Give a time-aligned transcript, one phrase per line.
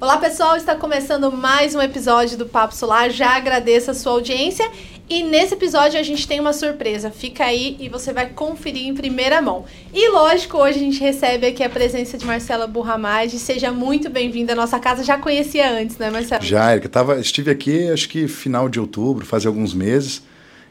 [0.00, 3.10] Olá pessoal, está começando mais um episódio do Papo Solar.
[3.10, 4.66] Já agradeço a sua audiência
[5.10, 7.10] e nesse episódio a gente tem uma surpresa.
[7.10, 9.66] Fica aí e você vai conferir em primeira mão.
[9.92, 13.38] E lógico, hoje a gente recebe aqui a presença de Marcela Burramage.
[13.38, 15.04] Seja muito bem-vinda à nossa casa.
[15.04, 16.40] Já conhecia antes, né, Marcela?
[16.40, 16.88] Já, Erika.
[16.88, 20.22] Tava, estive aqui acho que final de outubro, faz alguns meses,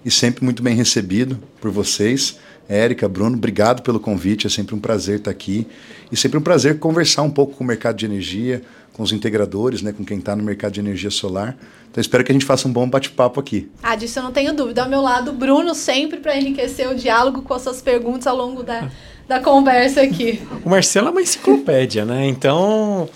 [0.03, 2.39] e sempre muito bem recebido por vocês.
[2.67, 4.45] Érica, Bruno, obrigado pelo convite.
[4.45, 5.67] É sempre um prazer estar aqui.
[6.11, 8.61] E sempre um prazer conversar um pouco com o mercado de energia,
[8.99, 11.55] com os integradores, né, com quem está no mercado de energia solar.
[11.89, 13.71] Então espero que a gente faça um bom bate-papo aqui.
[13.81, 14.83] Ah, disso eu não tenho dúvida.
[14.83, 18.61] Ao meu lado, Bruno, sempre para enriquecer o diálogo com as suas perguntas ao longo
[18.61, 18.91] da,
[19.25, 20.41] da conversa aqui.
[20.65, 22.27] O Marcelo é uma enciclopédia, né?
[22.27, 23.07] Então,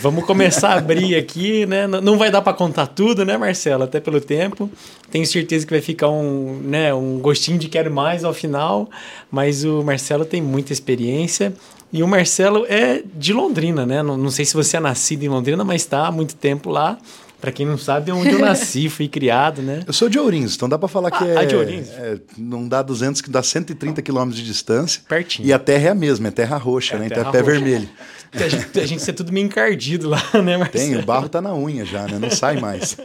[0.00, 1.86] vamos começar a abrir aqui, né?
[1.86, 3.84] Não vai dar para contar tudo, né, Marcelo?
[3.84, 4.68] Até pelo tempo.
[5.08, 8.90] Tenho certeza que vai ficar um, né, um gostinho de quero mais ao final,
[9.30, 11.54] mas o Marcelo tem muita experiência
[11.92, 14.02] e o Marcelo é de Londrina, né?
[14.02, 16.98] Não, não sei se você é nascido em Londrina, mas está há muito tempo lá.
[17.40, 19.84] Para quem não sabe, é onde eu nasci, fui criado, né?
[19.86, 21.88] Eu sou de Ourinhos, então dá para falar que ah, é, ah, de Ourinhos?
[21.90, 25.02] É, não dá 200, que dá 130 quilômetros de distância.
[25.08, 25.46] Pertinho.
[25.46, 27.08] E a terra é a mesma, é terra roxa, é né?
[27.08, 27.88] Terra então é pé vermelho.
[28.32, 30.92] A gente, a gente é tudo meio encardido lá, né, Marcelo?
[30.92, 32.18] Tem, o barro tá na unha já, né?
[32.18, 32.96] Não sai mais.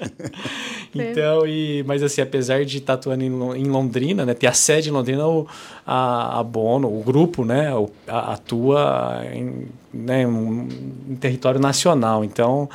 [0.94, 4.34] então, e, mas assim, apesar de estar atuando em, Londrina, né?
[4.34, 5.48] Ter a sede em Londrina, o,
[5.86, 7.70] a, a Bono, o grupo, né?
[8.08, 10.68] Atua em, né, em,
[11.12, 12.24] em território nacional.
[12.26, 12.68] Então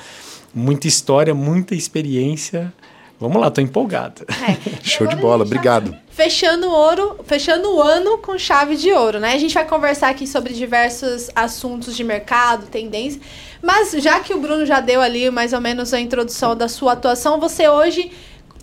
[0.54, 2.72] muita história, muita experiência.
[3.20, 4.24] Vamos lá, tô empolgado.
[4.28, 4.56] É.
[4.82, 5.96] Show de bola, obrigado.
[6.08, 9.32] Fechando ouro, fechando o ano com chave de ouro, né?
[9.32, 13.20] A gente vai conversar aqui sobre diversos assuntos de mercado, tendência.
[13.60, 16.92] Mas já que o Bruno já deu ali mais ou menos a introdução da sua
[16.92, 18.12] atuação, você hoje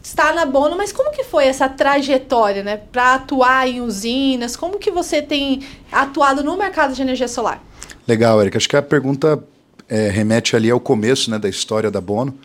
[0.02, 4.56] está na Bono, mas como que foi essa trajetória, né, para atuar em usinas?
[4.56, 7.62] Como que você tem atuado no mercado de energia solar?
[8.08, 8.58] Legal, Erika.
[8.58, 9.44] Acho que a pergunta
[9.88, 12.38] é, remete ali ao começo né, da história da Bono.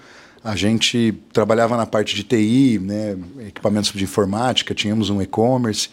[0.42, 3.16] A gente trabalhava na parte de TI, né,
[3.46, 5.90] equipamentos de informática, tínhamos um e-commerce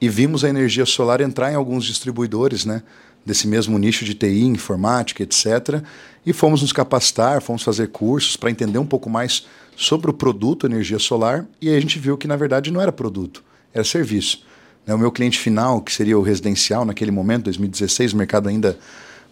[0.00, 2.82] e vimos a energia solar entrar em alguns distribuidores, né,
[3.26, 5.82] desse mesmo nicho de TI, informática, etc.
[6.24, 10.66] E fomos nos capacitar, fomos fazer cursos para entender um pouco mais sobre o produto
[10.66, 13.42] energia solar e aí a gente viu que na verdade não era produto,
[13.74, 14.44] era serviço.
[14.86, 18.78] Né, o meu cliente final, que seria o residencial naquele momento, 2016, o mercado ainda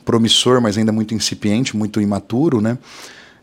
[0.09, 2.79] promissor, mas ainda muito incipiente, muito imaturo, né?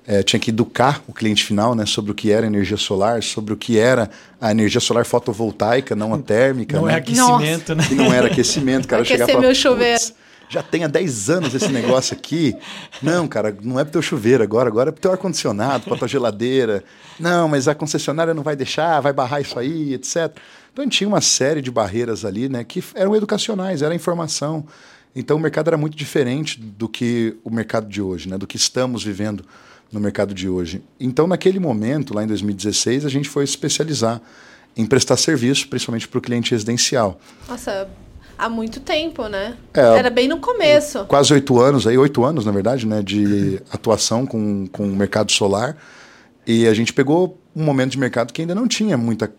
[0.08, 3.54] É, tinha que educar o cliente final né, sobre o que era energia solar, sobre
[3.54, 4.10] o que era
[4.42, 6.76] a energia solar fotovoltaica, não a térmica.
[6.78, 6.94] Não né?
[6.94, 7.76] é aquecimento, Nossa.
[7.76, 7.88] né?
[7.88, 9.04] Que não era aquecimento, cara.
[9.04, 10.02] Aquecer chegava meu chuveiro.
[10.50, 12.56] Já tem há 10 anos esse negócio aqui.
[13.02, 16.08] Não, cara, não é pro teu chuveiro agora, agora é pro teu ar-condicionado, pra tua
[16.08, 16.84] geladeira.
[17.20, 20.36] Não, mas a concessionária não vai deixar, vai barrar isso aí, etc.
[20.72, 24.66] Então a gente tinha uma série de barreiras ali, né, que eram educacionais, era informação.
[25.16, 28.38] Então o mercado era muito diferente do que o mercado de hoje, né?
[28.38, 29.46] do que estamos vivendo
[29.92, 30.84] no mercado de hoje.
[31.00, 34.22] Então, naquele momento, lá em 2016, a gente foi especializar
[34.76, 37.20] em prestar serviço, principalmente para o cliente residencial.
[37.48, 37.88] Nossa,
[38.38, 39.56] há muito tempo, né?
[39.74, 41.06] É, Era bem no começo.
[41.06, 45.32] Quase oito anos, aí oito anos, na verdade, né, de atuação com, com o mercado
[45.32, 45.78] solar.
[46.46, 49.34] E a gente pegou um momento de mercado que ainda não tinha muita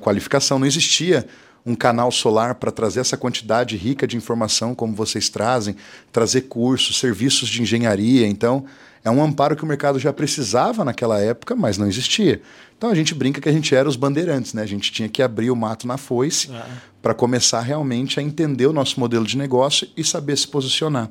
[0.00, 1.26] qualificação, não existia
[1.66, 5.74] um canal solar para trazer essa quantidade rica de informação como vocês trazem,
[6.12, 8.26] trazer cursos, serviços de engenharia.
[8.26, 8.64] Então,
[9.04, 12.40] é um amparo que o mercado já precisava naquela época, mas não existia.
[12.76, 14.62] Então a gente brinca que a gente era os bandeirantes, né?
[14.62, 16.66] A gente tinha que abrir o mato na foice ah.
[17.00, 21.10] para começar realmente a entender o nosso modelo de negócio e saber se posicionar.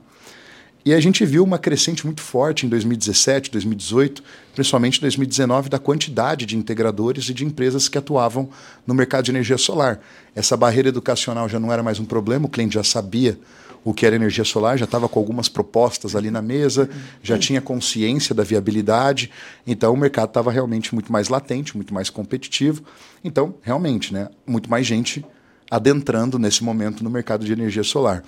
[0.86, 4.24] E a gente viu uma crescente muito forte em 2017, 2018,
[4.54, 8.48] principalmente em 2019, da quantidade de integradores e de empresas que atuavam
[8.86, 10.00] no mercado de energia solar.
[10.36, 13.36] Essa barreira educacional já não era mais um problema, o cliente já sabia
[13.84, 16.88] o que era energia solar, já estava com algumas propostas ali na mesa,
[17.24, 19.32] já tinha consciência da viabilidade,
[19.66, 22.84] então o mercado estava realmente muito mais latente, muito mais competitivo.
[23.24, 25.26] Então, realmente, né, muito mais gente
[25.70, 28.24] adentrando nesse momento no mercado de energia solar.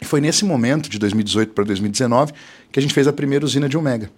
[0.00, 2.32] E foi nesse momento, de 2018 para 2019,
[2.70, 4.10] que a gente fez a primeira usina de 1 mega.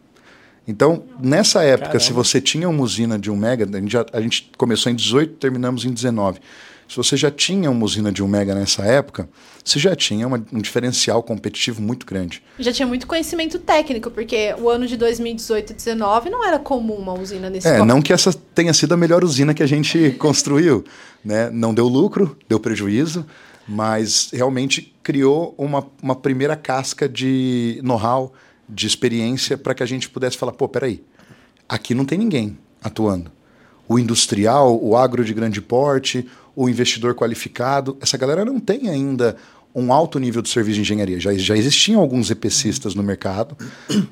[0.68, 2.04] Então, nessa época, Caramba.
[2.04, 4.94] se você tinha uma usina de 1 mega, a gente, já, a gente começou em
[4.94, 6.40] 18, terminamos em 19.
[6.88, 9.28] Se você já tinha uma usina de 1 mega nessa época,
[9.64, 12.42] você já tinha uma, um diferencial competitivo muito grande.
[12.58, 16.94] Já tinha muito conhecimento técnico, porque o ano de 2018 e 2019 não era comum
[16.94, 20.10] uma usina nesse É, não que essa tenha sido a melhor usina que a gente
[20.18, 20.84] construiu.
[21.24, 21.48] Né?
[21.50, 23.24] Não deu lucro, deu prejuízo,
[23.70, 28.32] mas realmente criou uma, uma primeira casca de know-how,
[28.68, 31.04] de experiência, para que a gente pudesse falar: pô, peraí,
[31.68, 33.30] aqui não tem ninguém atuando.
[33.88, 36.26] O industrial, o agro de grande porte,
[36.56, 39.36] o investidor qualificado, essa galera não tem ainda
[39.72, 41.20] um alto nível de serviço de engenharia.
[41.20, 43.56] Já, já existiam alguns EPCistas no mercado,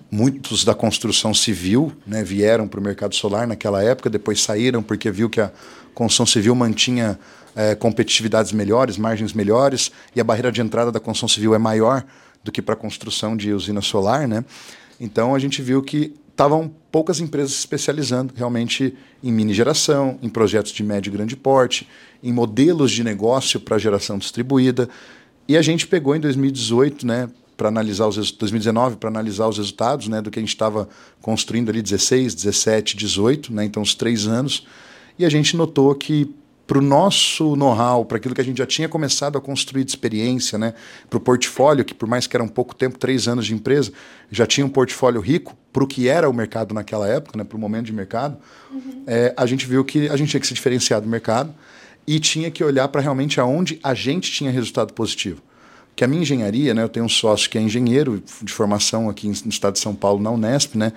[0.08, 5.10] muitos da construção civil né, vieram para o mercado solar naquela época, depois saíram porque
[5.10, 5.50] viu que a
[5.94, 7.18] construção civil mantinha
[7.58, 12.04] é, competitividades melhores, margens melhores, e a barreira de entrada da construção civil é maior
[12.44, 14.28] do que para a construção de usina solar.
[14.28, 14.44] Né?
[15.00, 18.94] Então a gente viu que estavam poucas empresas se especializando realmente
[19.24, 21.88] em mini geração, em projetos de médio e grande porte,
[22.22, 24.88] em modelos de negócio para geração distribuída.
[25.48, 30.06] E a gente pegou em 2018, né, para analisar os 2019 para analisar os resultados,
[30.06, 30.88] né, do que a gente estava
[31.20, 34.64] construindo ali 16, 17, 18, né, então os três anos,
[35.18, 36.32] e a gente notou que
[36.68, 39.90] para o nosso know-how, para aquilo que a gente já tinha começado a construir de
[39.90, 40.74] experiência, né,
[41.08, 43.90] para o portfólio, que por mais que era um pouco tempo, três anos de empresa,
[44.30, 47.56] já tinha um portfólio rico para o que era o mercado naquela época, né, para
[47.56, 48.36] o momento de mercado,
[48.70, 49.02] uhum.
[49.06, 51.54] é, a gente viu que a gente tinha que se diferenciar do mercado
[52.06, 55.42] e tinha que olhar para realmente aonde a gente tinha resultado positivo.
[55.98, 59.26] Que a minha engenharia, né, eu tenho um sócio que é engenheiro de formação aqui
[59.26, 60.92] no estado de São Paulo, na Unesp, né,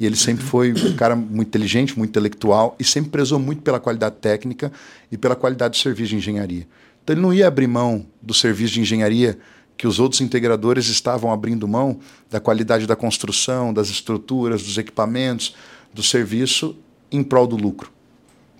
[0.00, 3.78] e ele sempre foi um cara muito inteligente, muito intelectual e sempre prezou muito pela
[3.78, 4.72] qualidade técnica
[5.12, 6.66] e pela qualidade do serviço de engenharia.
[7.04, 9.38] Então ele não ia abrir mão do serviço de engenharia
[9.76, 12.00] que os outros integradores estavam abrindo mão
[12.30, 15.54] da qualidade da construção, das estruturas, dos equipamentos,
[15.92, 16.74] do serviço
[17.12, 17.92] em prol do lucro.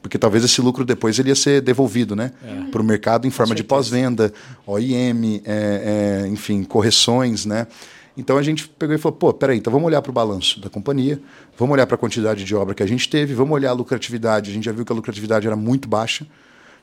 [0.07, 2.71] Porque talvez esse lucro depois ele ia ser devolvido né, é.
[2.71, 4.33] para o mercado em forma de pós-venda,
[4.65, 7.67] OIM, é, é, enfim, correções, né?
[8.17, 10.71] Então a gente pegou e falou: pô, peraí, então vamos olhar para o balanço da
[10.71, 11.21] companhia,
[11.59, 14.49] vamos olhar para a quantidade de obra que a gente teve, vamos olhar a lucratividade.
[14.49, 16.25] A gente já viu que a lucratividade era muito baixa.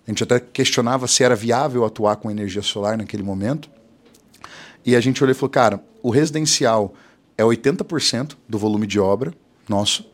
[0.05, 3.69] A gente até questionava se era viável atuar com energia solar naquele momento.
[4.85, 6.93] E a gente olhou e falou: cara, o residencial
[7.37, 9.33] é 80% do volume de obra
[9.69, 10.11] nosso.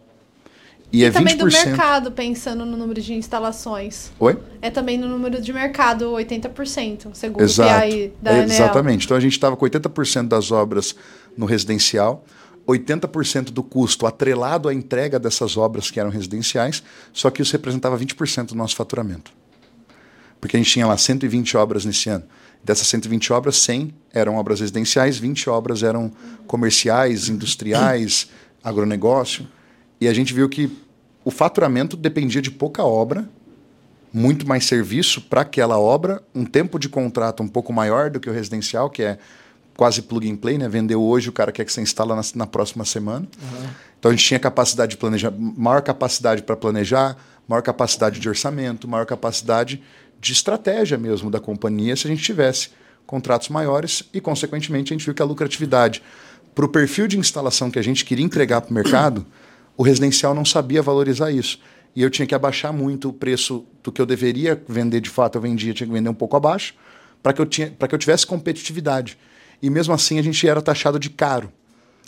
[0.92, 1.38] E, e é também 20%.
[1.38, 4.12] do mercado, pensando no número de instalações.
[4.20, 4.38] Oi?
[4.62, 7.86] É também no número de mercado, 80%, segundo Exato.
[7.86, 9.06] o PI da é, Exatamente.
[9.06, 10.96] Então a gente estava com 80% das obras
[11.38, 12.26] no residencial,
[12.68, 16.84] 80% do custo atrelado à entrega dessas obras que eram residenciais,
[17.14, 19.32] só que isso representava 20% do nosso faturamento.
[20.40, 22.24] Porque a gente tinha lá 120 obras nesse ano.
[22.64, 26.12] Dessas 120 obras, 100 eram obras residenciais, 20 obras eram
[26.46, 28.30] comerciais, industriais,
[28.64, 29.48] agronegócio.
[30.00, 30.72] E a gente viu que
[31.24, 33.30] o faturamento dependia de pouca obra,
[34.12, 38.30] muito mais serviço para aquela obra, um tempo de contrato um pouco maior do que
[38.30, 39.20] o residencial, que é
[39.78, 40.68] quase plug and play, né?
[40.68, 43.28] Vendeu hoje, o cara quer que você instala na, na próxima semana.
[43.42, 43.68] Uhum.
[44.00, 47.16] Então a gente tinha capacidade de planejar, maior capacidade para planejar,
[47.48, 49.82] maior capacidade de orçamento, maior capacidade
[50.20, 52.72] de estratégia mesmo da companhia se a gente tivesse
[53.06, 56.04] contratos maiores e, consequentemente, a gente viu que a lucratividade
[56.54, 59.26] para o perfil de instalação que a gente queria entregar para o mercado,
[59.80, 61.58] o residencial não sabia valorizar isso.
[61.96, 65.38] E eu tinha que abaixar muito o preço do que eu deveria vender de fato,
[65.38, 66.76] eu vendia, tinha que vender um pouco abaixo,
[67.24, 69.18] para que, eu tinha, que eu tivesse competitividade.
[69.62, 71.50] E mesmo assim a gente era taxado de caro.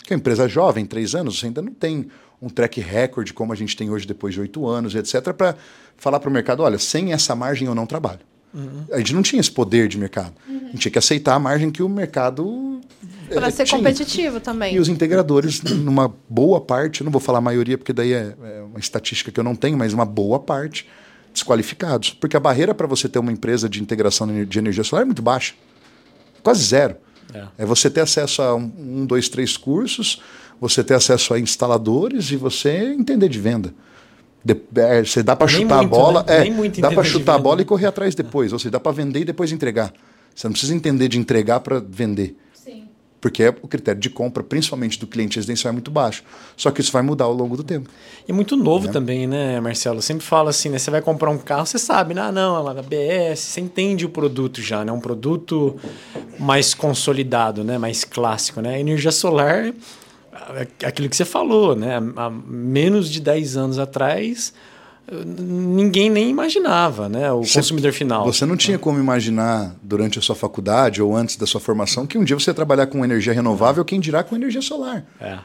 [0.04, 2.08] Que é uma empresa jovem, três anos, você ainda não tem
[2.42, 5.56] um track record como a gente tem hoje depois de oito anos, etc., para
[5.96, 8.20] falar para o mercado: olha, sem essa margem eu não trabalho.
[8.54, 8.84] Uhum.
[8.92, 10.34] A gente não tinha esse poder de mercado.
[10.48, 10.56] Uhum.
[10.56, 12.80] A gente tinha que aceitar a margem que o mercado.
[13.28, 13.78] Para é, ser tinha.
[13.78, 14.74] competitivo também.
[14.74, 18.62] E os integradores, numa boa parte, não vou falar a maioria, porque daí é, é
[18.62, 20.86] uma estatística que eu não tenho, mas uma boa parte,
[21.32, 22.10] desqualificados.
[22.10, 25.22] Porque a barreira para você ter uma empresa de integração de energia solar é muito
[25.22, 25.54] baixa
[26.42, 26.96] quase zero.
[27.32, 27.46] É.
[27.58, 30.20] é você ter acesso a um, um, dois, três cursos,
[30.60, 33.72] você ter acesso a instaladores e você entender de venda.
[34.44, 36.48] De, é, você dá para chutar muito, a bola, né?
[36.48, 38.52] é, dá para chutar a bola e correr atrás depois.
[38.52, 39.92] Ou seja, dá para vender e depois entregar.
[40.34, 42.36] Você não precisa entender de entregar para vender.
[42.52, 42.88] Sim.
[43.20, 46.24] Porque é o critério de compra, principalmente do cliente residencial, é muito baixo.
[46.56, 47.88] Só que isso vai mudar ao longo do tempo.
[48.26, 48.92] E é muito novo né?
[48.92, 49.98] também, né, Marcelo?
[49.98, 50.78] Eu sempre falo assim, né?
[50.78, 52.22] Você vai comprar um carro, você sabe, né?
[52.22, 54.90] Ah, não, ela da BS, você entende o produto já, né?
[54.90, 55.76] Um produto
[56.38, 57.78] mais consolidado, né?
[57.78, 58.74] Mais clássico, né?
[58.74, 59.72] A energia solar
[60.84, 61.96] aquilo que você falou, né?
[62.16, 64.52] Há menos de 10 anos atrás,
[65.10, 67.30] ninguém nem imaginava, né?
[67.32, 68.24] O você, consumidor final.
[68.24, 72.16] Você não tinha como imaginar durante a sua faculdade ou antes da sua formação que
[72.16, 75.04] um dia você ia trabalhar com energia renovável, quem dirá com energia solar.
[75.20, 75.38] É.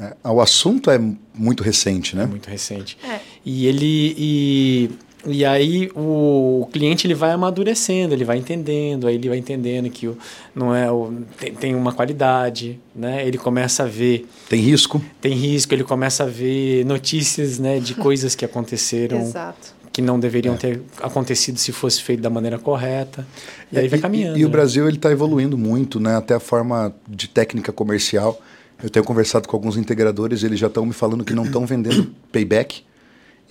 [0.00, 0.98] é o assunto é
[1.34, 2.24] muito recente, né?
[2.24, 2.96] É muito recente.
[3.04, 3.20] É.
[3.44, 4.90] E ele e
[5.24, 10.08] e aí o, cliente ele vai amadurecendo, ele vai entendendo, aí ele vai entendendo que
[10.08, 10.18] o,
[10.54, 13.26] não é o, tem, tem, uma qualidade, né?
[13.26, 17.94] Ele começa a ver tem risco, tem risco, ele começa a ver notícias, né, de
[17.96, 19.74] coisas que aconteceram Exato.
[19.92, 20.58] que não deveriam é.
[20.58, 23.24] ter acontecido se fosse feito da maneira correta.
[23.70, 24.36] E, aí vai caminhando.
[24.36, 24.52] E, e, e o né?
[24.52, 26.16] Brasil ele está evoluindo muito, né?
[26.16, 28.40] Até a forma de técnica comercial.
[28.82, 32.12] Eu tenho conversado com alguns integradores, eles já estão me falando que não estão vendendo
[32.32, 32.82] payback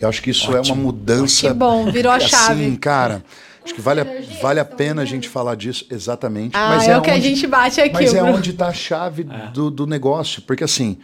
[0.01, 0.57] eu acho que isso Ótimo.
[0.57, 1.47] é uma mudança.
[1.47, 2.77] Que bom, virou a assim, chave.
[2.77, 3.23] cara,
[3.63, 4.05] Acho que vale, a,
[4.41, 6.55] vale a pena a gente falar disso, exatamente.
[6.55, 7.93] Ah, mas é, é o que a gente bate aqui.
[7.93, 9.51] Mas é onde está a chave é.
[9.51, 10.41] do, do negócio.
[10.41, 10.97] Porque assim,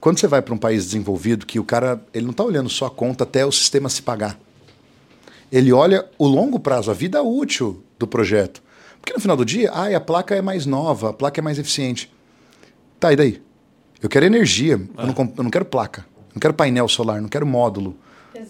[0.00, 2.86] quando você vai para um país desenvolvido, que o cara ele não está olhando só
[2.86, 4.38] a conta até o sistema se pagar.
[5.50, 8.62] Ele olha o longo prazo, a vida útil do projeto.
[9.00, 11.58] Porque no final do dia, ah, a placa é mais nova, a placa é mais
[11.58, 12.10] eficiente.
[13.00, 13.42] Tá, e daí?
[14.00, 15.02] Eu quero energia, ah.
[15.02, 17.96] eu, não, eu, não, quero placa, não quero painel solar, não quero módulo.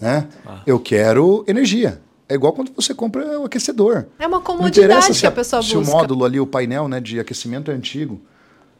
[0.00, 0.28] Né?
[0.46, 0.62] Ah.
[0.66, 2.00] Eu quero energia.
[2.28, 4.06] É igual quando você compra o aquecedor.
[4.18, 5.84] É uma comodidade que a, a pessoa se busca.
[5.84, 8.20] Se o módulo ali, o painel né, de aquecimento é antigo.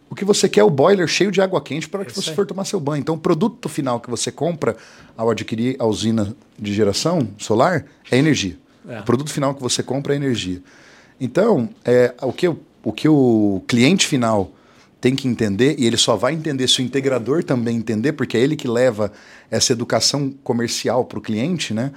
[0.09, 2.45] O que você quer é o boiler cheio de água quente para que você for
[2.45, 3.01] tomar seu banho.
[3.01, 4.77] Então, o produto final que você compra
[5.17, 8.59] ao adquirir a usina de geração solar é energia.
[8.89, 9.01] É.
[9.01, 10.61] O produto final que você compra é energia.
[11.21, 14.51] Então, é, o, que, o que o cliente final
[15.01, 18.41] tem que entender, e ele só vai entender se o integrador também entender, porque é
[18.41, 19.11] ele que leva
[19.51, 21.93] essa educação comercial para o cliente, né?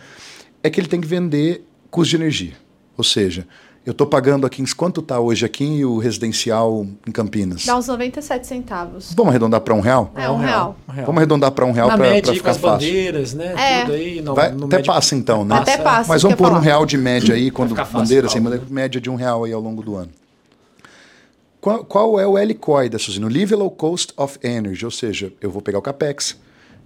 [0.61, 2.53] É que ele tem que vender custo de energia.
[2.97, 3.45] Ou seja,
[3.85, 7.65] eu estou pagando aqui, quanto está hoje aqui o residencial em Campinas?
[7.65, 9.13] Dá uns 97 centavos.
[9.13, 10.09] Vamos arredondar para um real?
[10.15, 10.77] É, um, um real.
[10.87, 11.05] real.
[11.05, 12.61] Vamos arredondar para um real para ficar com as fácil.
[12.61, 13.53] bandeiras, né?
[13.57, 13.81] É.
[13.81, 14.21] Tudo aí.
[14.21, 14.93] No, Vai, no até médio...
[14.93, 15.57] passa então, né?
[15.57, 16.07] Até passa.
[16.07, 19.43] Mas vamos pôr um real de média aí, quando bandeiras, assim, média de um real
[19.43, 20.09] aí ao longo do ano.
[21.63, 23.25] Qual, qual é o LCOI dessa usina?
[23.25, 26.35] O Live Low Cost of Energy, ou seja, eu vou pegar o CAPEX,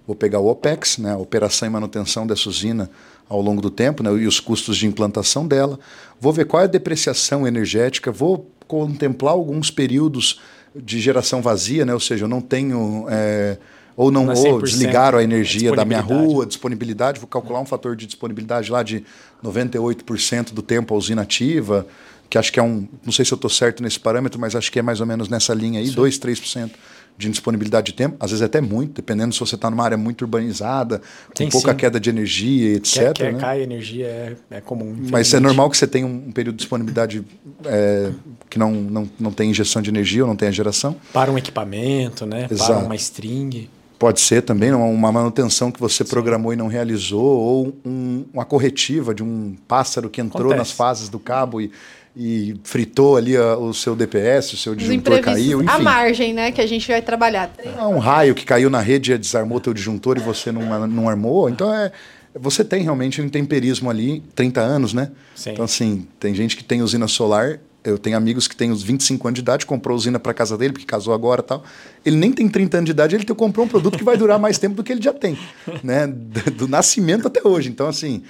[0.06, 2.88] vou pegar o OPEX, né, a operação e manutenção dessa usina
[3.28, 5.80] ao longo do tempo, né, e os custos de implantação dela,
[6.20, 10.40] vou ver qual é a depreciação energética, vou contemplar alguns períodos
[10.76, 13.04] de geração vazia, né, ou seja, eu não tenho...
[13.10, 13.58] É,
[13.96, 17.66] ou não, não é ou desligaram a energia da minha rua, disponibilidade, vou calcular um
[17.66, 19.04] fator de disponibilidade lá de
[19.42, 21.84] 98% do tempo a usina ativa,
[22.30, 22.86] que acho que é um.
[23.04, 25.28] Não sei se eu estou certo nesse parâmetro, mas acho que é mais ou menos
[25.28, 25.94] nessa linha aí, Sim.
[25.94, 26.70] 2, 3%
[27.18, 30.22] de disponibilidade de tempo, às vezes até muito, dependendo se você está numa área muito
[30.22, 31.02] urbanizada,
[31.36, 31.76] com pouca sim.
[31.76, 33.12] queda de energia, etc.
[33.12, 33.40] Quer, né?
[33.40, 34.96] cai energia é, é comum.
[35.10, 37.24] Mas é normal que você tenha um, período de disponibilidade
[37.64, 38.12] é,
[38.48, 40.94] que não, não, não tem injeção de energia ou não tem a geração.
[41.12, 42.46] Para um equipamento, né?
[42.48, 42.72] Exato.
[42.72, 43.68] Para uma string.
[43.98, 46.10] Pode ser também uma manutenção que você Sim.
[46.10, 50.58] programou e não realizou, ou um, uma corretiva de um pássaro que entrou Acontece.
[50.58, 51.72] nas fases do cabo e
[52.20, 55.62] e fritou ali a, o seu DPS, o seu disjuntor caiu.
[55.62, 55.70] Enfim.
[55.70, 57.48] A margem, né, que a gente vai trabalhar.
[57.64, 61.08] É um raio que caiu na rede e desarmou teu disjuntor e você não, não
[61.08, 61.48] armou.
[61.48, 61.92] Então é.
[62.34, 65.10] Você tem realmente um intemperismo ali, 30 anos, né?
[65.34, 65.52] Sim.
[65.52, 67.58] Então, assim, tem gente que tem usina solar.
[67.82, 70.72] Eu tenho amigos que têm uns 25 anos de idade, comprou usina para casa dele,
[70.72, 71.64] porque casou agora tal.
[72.04, 74.58] Ele nem tem 30 anos de idade, ele comprou um produto que vai durar mais
[74.58, 75.38] tempo do que ele já tem,
[75.82, 76.06] né?
[76.12, 77.70] Do, do nascimento até hoje.
[77.70, 78.22] Então, assim,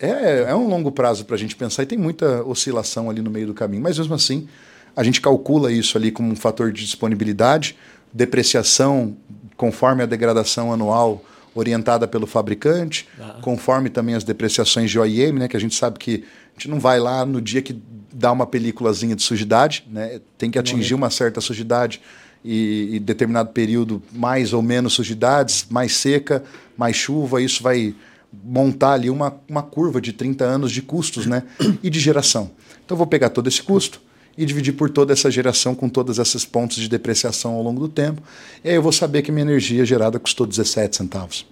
[0.00, 3.30] é, é um longo prazo para a gente pensar e tem muita oscilação ali no
[3.30, 3.82] meio do caminho.
[3.82, 4.48] Mas mesmo assim,
[4.96, 7.76] a gente calcula isso ali como um fator de disponibilidade,
[8.12, 9.16] depreciação
[9.56, 11.22] conforme a degradação anual
[11.54, 13.38] orientada pelo fabricante, ah.
[13.42, 16.24] conforme também as depreciações de OIM, né, que a gente sabe que
[16.56, 17.78] a gente não vai lá no dia que
[18.12, 22.00] dá uma películazinha de sujidade, né, tem que atingir uma certa sujidade
[22.44, 26.42] e, e determinado período mais ou menos sujidades, mais seca,
[26.76, 27.94] mais chuva, isso vai
[28.32, 31.42] montar ali uma, uma curva de 30 anos de custos né?
[31.82, 32.50] e de geração.
[32.84, 34.00] Então eu vou pegar todo esse custo
[34.36, 37.88] e dividir por toda essa geração com todos esses pontos de depreciação ao longo do
[37.88, 38.22] tempo.
[38.64, 41.46] E aí eu vou saber que minha energia gerada custou 17 centavos.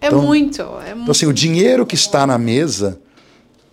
[0.00, 0.62] É então, muito.
[0.62, 3.00] É então, assim, o dinheiro que está na mesa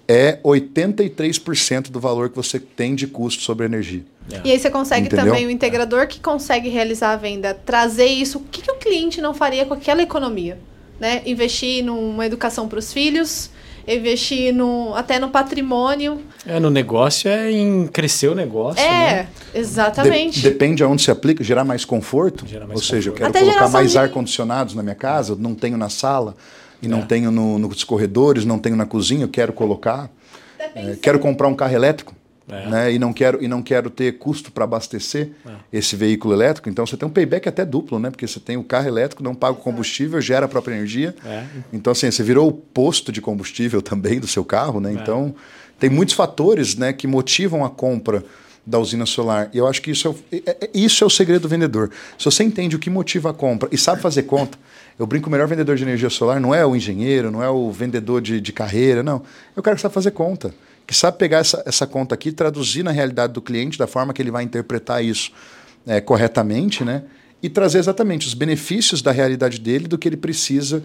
[0.08, 4.04] é 83% do valor que você tem de custo sobre a energia.
[4.44, 5.26] E aí você consegue Entendeu?
[5.26, 8.38] também, o integrador que consegue realizar a venda, trazer isso.
[8.38, 10.58] O que, que o cliente não faria com aquela economia?
[11.04, 11.22] Né?
[11.26, 13.50] Investir numa educação para os filhos,
[13.86, 16.22] investir no, até no patrimônio.
[16.48, 18.82] É, no negócio é em crescer o negócio.
[18.82, 18.88] É,
[19.24, 19.28] né?
[19.54, 20.40] exatamente.
[20.40, 22.48] De, depende aonde se aplica, gerar mais conforto.
[22.48, 23.98] Gerar mais Ou seja, eu quero até colocar mais de...
[23.98, 26.38] ar-condicionados na minha casa, não tenho na sala
[26.82, 26.90] e é.
[26.90, 30.10] não tenho no, nos corredores, não tenho na cozinha, eu quero colocar.
[30.74, 32.16] É, quero comprar um carro elétrico.
[32.48, 32.68] É.
[32.68, 32.94] Né?
[32.94, 35.52] E, não quero, e não quero ter custo para abastecer é.
[35.72, 36.70] esse veículo elétrico.
[36.70, 38.10] Então você tem um payback até duplo, né?
[38.10, 41.16] Porque você tem o carro elétrico, não paga o combustível, gera a própria energia.
[41.26, 41.46] É.
[41.72, 44.92] Então, assim, você virou o posto de combustível também do seu carro, né?
[44.92, 44.94] É.
[44.94, 45.34] Então,
[45.80, 48.24] tem muitos fatores né, que motivam a compra
[48.66, 49.50] da usina solar.
[49.54, 51.92] E eu acho que isso é, é, é, isso é o segredo do vendedor.
[52.18, 54.58] Se você entende o que motiva a compra e sabe fazer conta,
[54.98, 57.72] eu brinco, o melhor vendedor de energia solar não é o engenheiro, não é o
[57.72, 59.24] vendedor de, de carreira, não.
[59.56, 60.54] Eu quero que sabe fazer conta
[60.94, 64.22] que sabe pegar essa, essa conta aqui, traduzir na realidade do cliente, da forma que
[64.22, 65.32] ele vai interpretar isso
[65.88, 67.04] é, corretamente, né?
[67.42, 70.84] E trazer exatamente os benefícios da realidade dele, do que ele precisa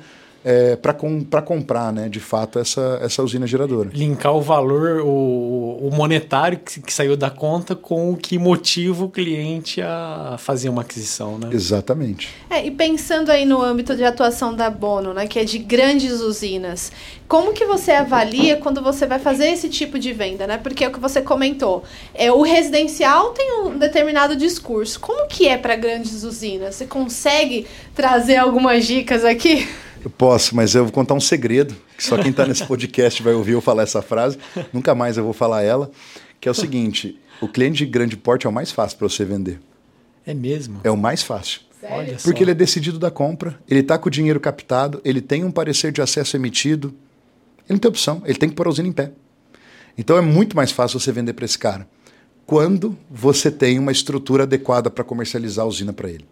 [0.48, 3.90] é, para com, comprar, né, de fato, essa, essa usina geradora.
[3.92, 9.04] Linkar o valor, o, o monetário que, que, saiu da conta com o que motiva
[9.04, 11.50] o cliente a fazer uma aquisição, né?
[11.52, 12.30] Exatamente.
[12.48, 16.22] É, e pensando aí no âmbito de atuação da Bono, né, que é de grandes
[16.22, 16.90] usinas,
[17.28, 20.56] como que você avalia quando você vai fazer esse tipo de venda, né?
[20.56, 24.98] Porque é o que você comentou, é, o residencial tem um determinado discurso.
[24.98, 26.76] Como que é para grandes usinas?
[26.76, 29.68] Você consegue trazer algumas dicas aqui?
[30.08, 33.34] Eu posso, mas eu vou contar um segredo, que só quem está nesse podcast vai
[33.34, 34.38] ouvir eu falar essa frase,
[34.72, 35.90] nunca mais eu vou falar ela,
[36.40, 39.22] que é o seguinte, o cliente de grande porte é o mais fácil para você
[39.22, 39.60] vender.
[40.24, 40.80] É mesmo?
[40.82, 41.60] É o mais fácil.
[41.78, 42.16] Sério?
[42.22, 45.50] Porque ele é decidido da compra, ele está com o dinheiro captado, ele tem um
[45.50, 46.88] parecer de acesso emitido,
[47.68, 49.12] ele não tem opção, ele tem que pôr a usina em pé.
[49.96, 51.86] Então é muito mais fácil você vender para esse cara
[52.46, 56.24] quando você tem uma estrutura adequada para comercializar a usina para ele.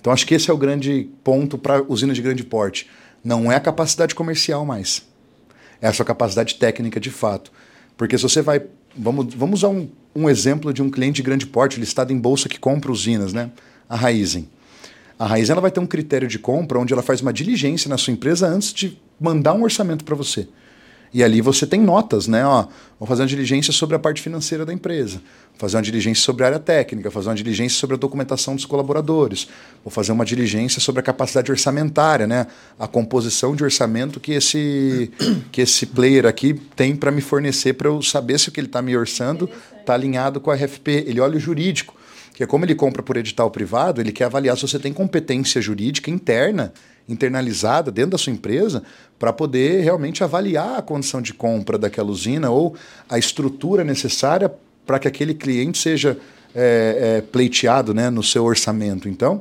[0.00, 2.90] Então acho que esse é o grande ponto para usina de grande porte.
[3.24, 5.02] Não é a capacidade comercial mais.
[5.80, 7.50] É a sua capacidade técnica de fato.
[7.96, 8.62] Porque se você vai.
[8.96, 12.48] Vamos, vamos usar um, um exemplo de um cliente de grande porte listado em bolsa
[12.48, 13.50] que compra usinas, né?
[13.88, 14.48] A Raizen.
[15.18, 17.96] A Raizen ela vai ter um critério de compra onde ela faz uma diligência na
[17.96, 20.46] sua empresa antes de mandar um orçamento para você.
[21.12, 22.44] E ali você tem notas, né?
[22.44, 22.66] Ó,
[22.98, 25.22] vou fazer uma diligência sobre a parte financeira da empresa,
[25.56, 29.48] fazer uma diligência sobre a área técnica, fazer uma diligência sobre a documentação dos colaboradores,
[29.84, 32.46] vou fazer uma diligência sobre a capacidade orçamentária, né?
[32.78, 35.10] A composição de orçamento que esse,
[35.52, 38.66] que esse player aqui tem para me fornecer para eu saber se o que ele
[38.66, 39.48] está me orçando
[39.80, 41.04] está alinhado com a RFP.
[41.06, 41.94] Ele olha o jurídico,
[42.34, 45.60] que é como ele compra por edital privado, ele quer avaliar se você tem competência
[45.60, 46.72] jurídica interna
[47.08, 48.82] internalizada dentro da sua empresa
[49.18, 52.74] para poder realmente avaliar a condição de compra daquela usina ou
[53.08, 54.50] a estrutura necessária
[54.86, 56.18] para que aquele cliente seja
[56.54, 59.08] é, é, pleiteado né, no seu orçamento.
[59.08, 59.40] Então,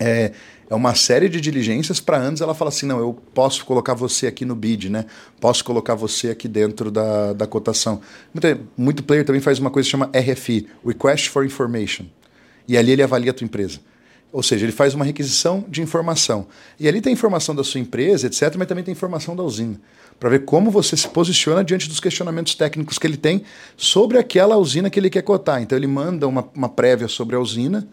[0.00, 0.32] é,
[0.68, 4.26] é uma série de diligências para antes ela fala assim, não, eu posso colocar você
[4.26, 5.04] aqui no bid, né?
[5.40, 8.00] Posso colocar você aqui dentro da, da cotação.
[8.32, 12.06] Muito, muito player também faz uma coisa que chama RFI, Request for Information.
[12.66, 13.78] E ali ele avalia a tua empresa.
[14.32, 16.48] Ou seja, ele faz uma requisição de informação.
[16.80, 19.80] E ali tem informação da sua empresa, etc., mas também tem informação da usina.
[20.24, 23.42] Para ver como você se posiciona diante dos questionamentos técnicos que ele tem
[23.76, 25.60] sobre aquela usina que ele quer cotar.
[25.60, 27.86] Então ele manda uma, uma prévia sobre a usina,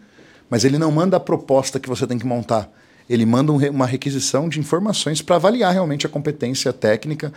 [0.48, 2.72] mas ele não manda a proposta que você tem que montar.
[3.06, 7.30] Ele manda um, uma requisição de informações para avaliar realmente a competência técnica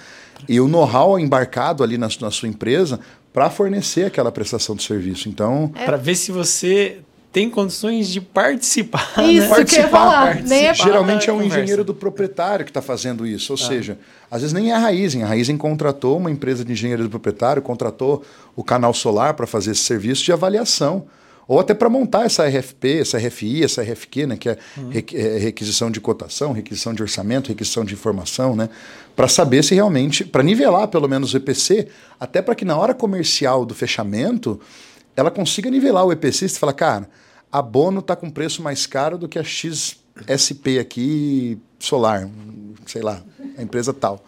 [0.48, 2.98] e o know-how embarcado ali na, na sua empresa
[3.34, 5.28] para fornecer aquela prestação de serviço.
[5.28, 5.84] Então, é.
[5.84, 7.00] para ver se você
[7.36, 9.12] tem condições de participar.
[9.22, 9.50] Isso né?
[9.50, 10.42] participar, que eu ia falar.
[10.42, 13.52] Nem é Geralmente é um engenheiro do proprietário que está fazendo isso.
[13.52, 13.68] Ou ah.
[13.68, 14.00] seja,
[14.32, 15.22] às vezes nem é a Raizen.
[15.22, 18.24] A Raizen contratou uma empresa de engenheiro do proprietário, contratou
[18.56, 21.08] o canal solar para fazer esse serviço de avaliação.
[21.46, 24.92] Ou até para montar essa RFP, essa RFI, essa RFQ, né, que é, uhum.
[24.94, 28.70] é requisição de cotação, requisição de orçamento, requisição de informação, né,
[29.14, 32.94] para saber se realmente, para nivelar pelo menos o EPC, até para que na hora
[32.94, 34.60] comercial do fechamento
[35.16, 37.10] ela consiga nivelar o EPC e falar, cara,
[37.52, 42.30] a Bono está com preço mais caro do que a XSP aqui, solar,
[42.86, 43.22] sei lá,
[43.58, 44.24] a empresa tal.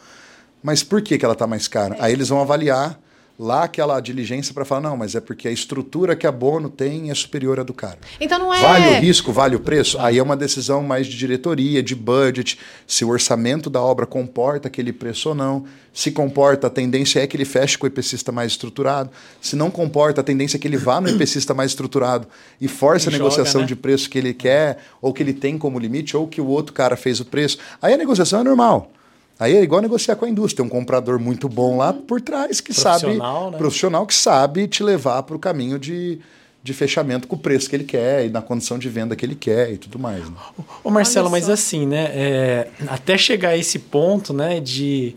[0.63, 1.95] Mas por que, que ela está mais cara?
[1.99, 2.99] Aí eles vão avaliar
[3.39, 7.11] lá aquela diligência para falar, não, mas é porque a estrutura que a Bono tem
[7.11, 7.99] é superior à do cara.
[8.19, 8.61] Então não é.
[8.61, 9.99] Vale o risco, vale o preço?
[9.99, 14.67] Aí é uma decisão mais de diretoria, de budget, se o orçamento da obra comporta
[14.67, 15.65] aquele preço ou não.
[15.93, 19.09] Se comporta, a tendência é que ele feche com o EPCista mais estruturado.
[19.41, 22.27] Se não comporta, a tendência é que ele vá no EPCista mais estruturado
[22.61, 23.67] e force a negociação né?
[23.67, 26.73] de preço que ele quer, ou que ele tem como limite, ou que o outro
[26.73, 27.57] cara fez o preço.
[27.81, 28.91] Aí a negociação é normal.
[29.39, 32.59] Aí é igual negociar com a indústria, tem um comprador muito bom lá por trás
[32.59, 33.57] que sabe, né?
[33.57, 36.19] profissional que sabe te levar para o caminho de,
[36.63, 39.35] de fechamento com o preço que ele quer e na condição de venda que ele
[39.35, 40.27] quer e tudo mais.
[40.27, 40.35] Né?
[40.83, 45.15] Ô Marcelo, mas assim, né, é, até chegar a esse ponto, né, de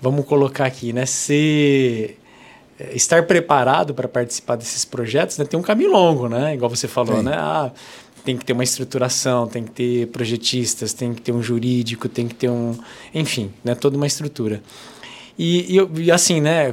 [0.00, 2.20] vamos colocar aqui, né, ser
[2.78, 6.86] é, estar preparado para participar desses projetos, né, tem um caminho longo, né, igual você
[6.86, 7.24] falou, Sim.
[7.24, 7.72] né, ah,
[8.26, 12.26] tem que ter uma estruturação, tem que ter projetistas, tem que ter um jurídico, tem
[12.26, 12.76] que ter um.
[13.14, 14.60] Enfim, né, toda uma estrutura.
[15.38, 16.72] E, e, e assim, né?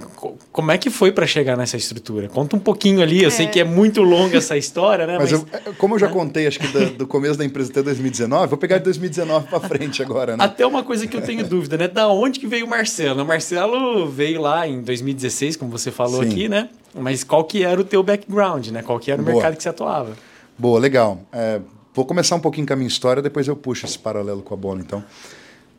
[0.51, 2.29] Como é que foi para chegar nessa estrutura?
[2.29, 3.21] Conta um pouquinho ali.
[3.21, 3.29] Eu é.
[3.29, 5.17] sei que é muito longa essa história, né?
[5.19, 6.13] Mas, mas eu, é, como eu já né?
[6.13, 9.59] contei, acho que do, do, começo da empresa até 2019, vou pegar de 2019 para
[9.59, 10.43] frente agora, né?
[10.43, 11.87] Até uma coisa que eu tenho dúvida, né?
[11.87, 13.21] Da onde que veio o Marcelo?
[13.21, 16.29] O Marcelo veio lá em 2016, como você falou Sim.
[16.29, 16.69] aqui, né?
[16.95, 18.81] Mas qual que era o teu background, né?
[18.81, 19.35] Qual que era o Boa.
[19.35, 20.15] mercado que você atuava?
[20.57, 21.21] Boa, legal.
[21.31, 21.59] É,
[21.93, 24.57] vou começar um pouquinho com a minha história, depois eu puxo esse paralelo com a
[24.57, 24.81] Bono.
[24.81, 25.03] Então,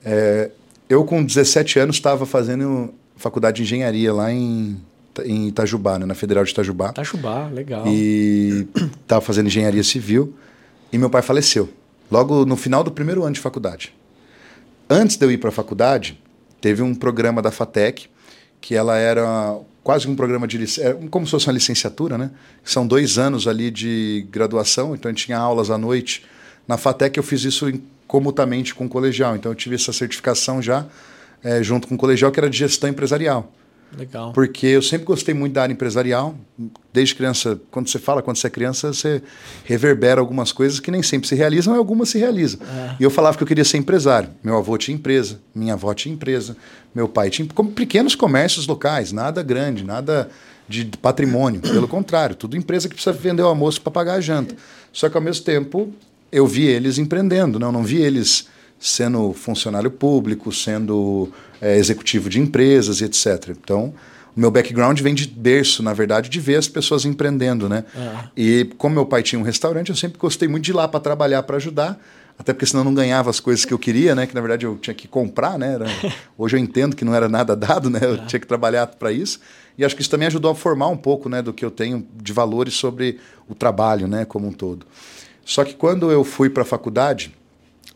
[0.05, 0.51] é,
[0.89, 4.81] eu com 17 anos estava fazendo faculdade de engenharia lá em,
[5.25, 6.91] em Itajubá, né, na Federal de Itajubá.
[6.91, 7.87] Itajubá, legal.
[7.87, 8.67] E
[9.03, 10.35] estava fazendo engenharia civil
[10.93, 11.69] e meu pai faleceu,
[12.11, 13.95] logo no final do primeiro ano de faculdade.
[14.89, 16.21] Antes de eu ir para a faculdade,
[16.61, 18.09] teve um programa da FATEC
[18.61, 20.59] que ela era quase um programa de
[21.11, 22.31] como se fosse uma licenciatura, né?
[22.65, 26.25] São dois anos ali de graduação, então a gente tinha aulas à noite.
[26.67, 27.71] Na FATEC eu fiz isso
[28.07, 30.87] comutamente com o colegial, então eu tive essa certificação já
[31.43, 33.53] é, junto com o colegial que era de gestão empresarial.
[33.97, 34.33] Legal.
[34.33, 36.35] Porque eu sempre gostei muito da área empresarial.
[36.93, 39.23] Desde criança, quando você fala, quando você é criança, você
[39.65, 42.61] reverbera algumas coisas que nem sempre se realizam e algumas se realizam.
[42.63, 42.97] É.
[43.01, 44.31] E eu falava que eu queria ser empresário.
[44.43, 46.57] Meu avô tinha empresa, minha avó tinha empresa,
[46.95, 47.49] meu pai tinha.
[47.55, 50.29] Como pequenos comércios locais, nada grande, nada
[50.69, 51.61] de patrimônio.
[51.61, 54.55] Pelo contrário, tudo empresa que precisa vender o almoço para pagar a janta.
[54.93, 55.93] Só que ao mesmo tempo,
[56.33, 58.47] eu vi eles empreendendo, não, não vi eles
[58.79, 63.51] sendo funcionário público, sendo é, executivo de empresas e etc.
[63.51, 63.95] Então,
[64.37, 67.85] o meu background vem de berço, na verdade, de ver as pessoas empreendendo, né?
[67.97, 68.29] Ah.
[68.37, 70.99] E como meu pai tinha um restaurante, eu sempre gostei muito de ir lá para
[70.99, 71.99] trabalhar, para ajudar.
[72.37, 74.27] Até porque senão eu não ganhava as coisas que eu queria, né?
[74.27, 75.75] Que na verdade eu tinha que comprar, né?
[75.75, 75.87] Era...
[76.37, 78.01] Hoje eu entendo que não era nada dado, né?
[78.03, 78.27] Eu ah.
[78.27, 79.39] tinha que trabalhar para isso.
[79.79, 81.41] E acho que isso também ajudou a formar um pouco, né?
[81.41, 84.25] Do que eu tenho de valores sobre o trabalho, né?
[84.25, 84.85] Como um todo.
[85.45, 87.33] Só que quando eu fui para a faculdade,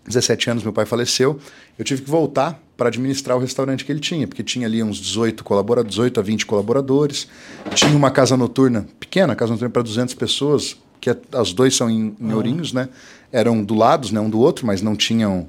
[0.09, 1.39] 17 anos meu pai faleceu,
[1.79, 4.99] eu tive que voltar para administrar o restaurante que ele tinha, porque tinha ali uns
[4.99, 7.29] 18 colaboradores, 18 a 20 colaboradores,
[7.75, 12.17] tinha uma casa noturna pequena, casa noturna para 200 pessoas, que as dois são em,
[12.21, 12.89] em Ourinhos, né?
[13.33, 15.49] Eram do lado, né, um do outro, mas não tinham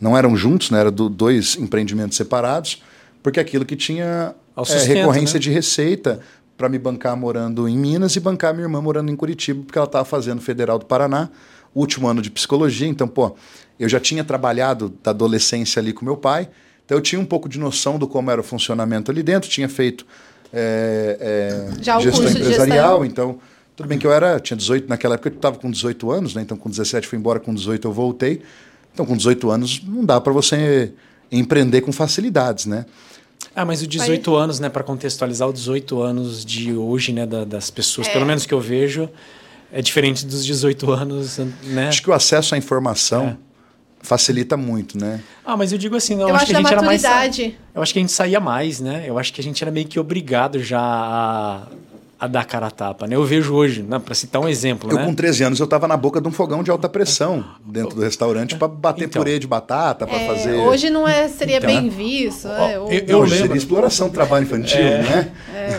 [0.00, 0.80] não eram juntos, né?
[0.80, 2.82] Eram dois empreendimentos separados,
[3.22, 5.40] porque aquilo que tinha é, recorrência né?
[5.40, 6.20] de receita
[6.56, 9.86] para me bancar morando em Minas e bancar minha irmã morando em Curitiba, porque ela
[9.86, 11.28] estava fazendo Federal do Paraná,
[11.74, 13.34] último ano de psicologia, então, pô,
[13.82, 16.48] eu já tinha trabalhado da adolescência ali com meu pai,
[16.84, 19.68] então eu tinha um pouco de noção do como era o funcionamento ali dentro, tinha
[19.68, 20.06] feito
[20.52, 23.38] é, é, já gestão empresarial, então
[23.74, 26.42] tudo bem que eu era, tinha 18, naquela época eu estava com 18 anos, né?
[26.42, 28.42] então com 17 fui embora, com 18 eu voltei,
[28.94, 30.92] então com 18 anos não dá para você
[31.30, 32.84] empreender com facilidades, né?
[33.56, 37.44] Ah, mas o 18 anos, né, para contextualizar o 18 anos de hoje, né, da,
[37.44, 38.12] das pessoas, é.
[38.12, 39.10] pelo menos que eu vejo,
[39.72, 41.88] é diferente dos 18 anos, né?
[41.88, 43.51] Acho que o acesso à informação é
[44.02, 45.20] facilita muito, né?
[45.44, 47.02] Ah, mas eu digo assim, eu, eu acho, acho que a gente era mais.
[47.74, 49.04] Eu acho que a gente saía mais, né?
[49.06, 51.62] Eu acho que a gente era meio que obrigado já a,
[52.18, 53.14] a dar cara a tapa, né?
[53.14, 53.98] Eu vejo hoje, né?
[53.98, 55.04] para citar um exemplo, eu né?
[55.06, 58.02] com 13 anos eu estava na boca de um fogão de alta pressão dentro do
[58.02, 60.54] restaurante para bater então, purê de batata, para é, fazer.
[60.54, 62.48] Hoje não é, seria então, bem visto.
[62.48, 63.46] É, eu, eu, hoje lembro.
[63.46, 65.32] seria exploração do trabalho infantil, é, né?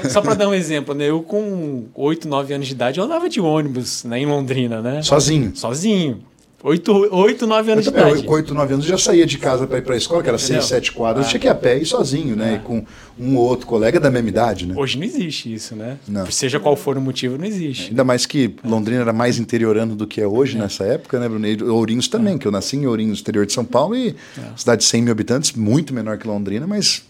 [0.03, 0.09] É.
[0.09, 1.09] Só para dar um exemplo, né?
[1.09, 5.01] Eu com 8, 9 anos de idade eu andava de ônibus né, em Londrina, né?
[5.01, 5.55] Sozinho.
[5.55, 6.23] Sozinho.
[6.65, 8.23] Oito, oito, nove anos de idade.
[8.23, 10.29] Com oito, nove anos eu já saía de casa para ir para a escola, que
[10.29, 11.29] era seis, sete quadras, ah.
[11.29, 12.53] tinha que ir a pé e sozinho, né?
[12.53, 12.55] É.
[12.55, 12.85] E com
[13.19, 14.73] um ou outro colega da mesma idade, né?
[14.77, 15.97] Hoje não existe isso, né?
[16.07, 16.25] Não.
[16.31, 17.89] Seja qual for o motivo, não existe.
[17.89, 20.61] Ainda mais que Londrina era mais interiorano do que é hoje é.
[20.61, 21.45] nessa época, né, Bruno?
[21.45, 22.37] E Ourinhos também, é.
[22.37, 24.41] que eu nasci em Ourinhos, interior de São Paulo, e é.
[24.55, 27.03] cidade de 100 mil habitantes, muito menor que Londrina, mas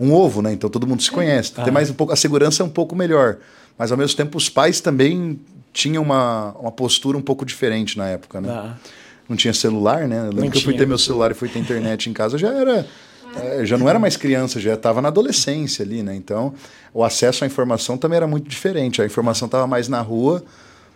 [0.00, 0.54] um ovo, né?
[0.54, 1.52] Então todo mundo se conhece.
[1.52, 3.36] Tem mais um pouco, a segurança é um pouco melhor.
[3.78, 5.38] Mas ao mesmo tempo os pais também
[5.74, 8.50] tinham uma, uma postura um pouco diferente na época, né?
[8.50, 8.74] Ah
[9.28, 10.18] não tinha celular, né?
[10.18, 12.52] Eu lembro que eu fui ter meu celular e fui ter internet em casa, já
[12.52, 12.86] era.
[13.36, 16.14] É, já não era mais criança, já estava na adolescência ali, né?
[16.14, 16.54] Então,
[16.92, 19.02] o acesso à informação também era muito diferente.
[19.02, 20.44] A informação estava mais na rua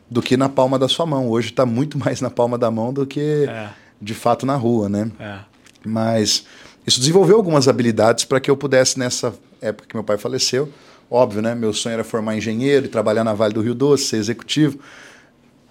[0.09, 1.29] do que na palma da sua mão.
[1.29, 3.71] Hoje está muito mais na palma da mão do que é.
[4.01, 5.11] de fato na rua, né?
[5.19, 5.39] É.
[5.85, 6.45] Mas
[6.87, 10.73] isso desenvolveu algumas habilidades para que eu pudesse, nessa época que meu pai faleceu,
[11.11, 11.55] óbvio, né?
[11.55, 14.79] Meu sonho era formar engenheiro e trabalhar na Vale do Rio Doce, ser executivo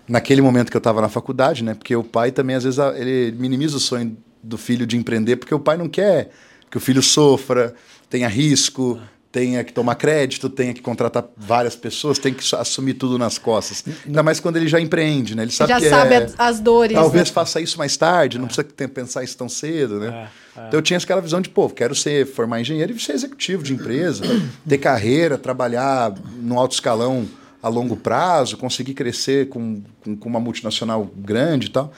[0.07, 1.73] naquele momento que eu estava na faculdade, né?
[1.73, 5.53] Porque o pai também, às vezes, ele minimiza o sonho do filho de empreender, porque
[5.53, 6.31] o pai não quer
[6.71, 7.75] que o filho sofra,
[8.09, 8.99] tenha risco,
[9.31, 13.83] tenha que tomar crédito, tenha que contratar várias pessoas, tem que assumir tudo nas costas.
[14.05, 15.43] Ainda mais quando ele já empreende, né?
[15.43, 16.95] Ele sabe já que sabe é, as dores.
[16.95, 17.33] Talvez né?
[17.33, 20.29] faça isso mais tarde, não precisa pensar isso tão cedo, né?
[20.55, 20.67] É, é.
[20.67, 23.73] Então eu tinha aquela visão de, pô, quero ser formar engenheiro e ser executivo de
[23.73, 24.23] empresa,
[24.67, 27.27] ter carreira, trabalhar no alto escalão
[27.61, 31.91] a longo prazo, conseguir crescer com, com, com, uma multinacional grande e tal.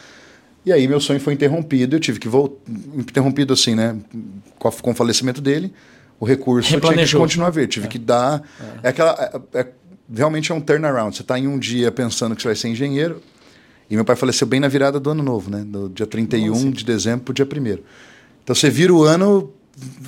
[0.65, 2.59] E aí meu sonho foi interrompido, eu tive que voltar,
[2.95, 3.95] interrompido assim, né,
[4.57, 5.73] com, com o falecimento dele,
[6.19, 7.89] o recurso eu tinha que continuar a ver, tive é.
[7.89, 8.43] que dar,
[8.83, 9.67] é, é aquela, é, é,
[10.13, 13.21] realmente é um turnaround, você está em um dia pensando que você vai ser engenheiro,
[13.89, 16.71] e meu pai faleceu bem na virada do ano novo, né, do dia 31 Nossa.
[16.71, 17.79] de dezembro para o dia 1
[18.43, 19.53] Então você vira o ano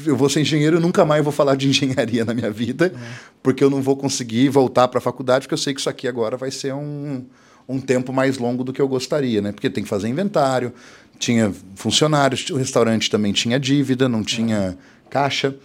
[0.06, 3.00] eu vou ser engenheiro, nunca mais vou falar de engenharia na minha vida, é.
[3.42, 6.08] porque eu não vou conseguir voltar para a faculdade, porque eu sei que isso aqui
[6.08, 7.24] agora vai ser um,
[7.68, 9.52] um tempo mais longo do que eu gostaria, né?
[9.52, 10.74] Porque tem que fazer inventário,
[11.18, 15.10] tinha funcionários, o restaurante também tinha dívida, não tinha é.
[15.10, 15.56] caixa.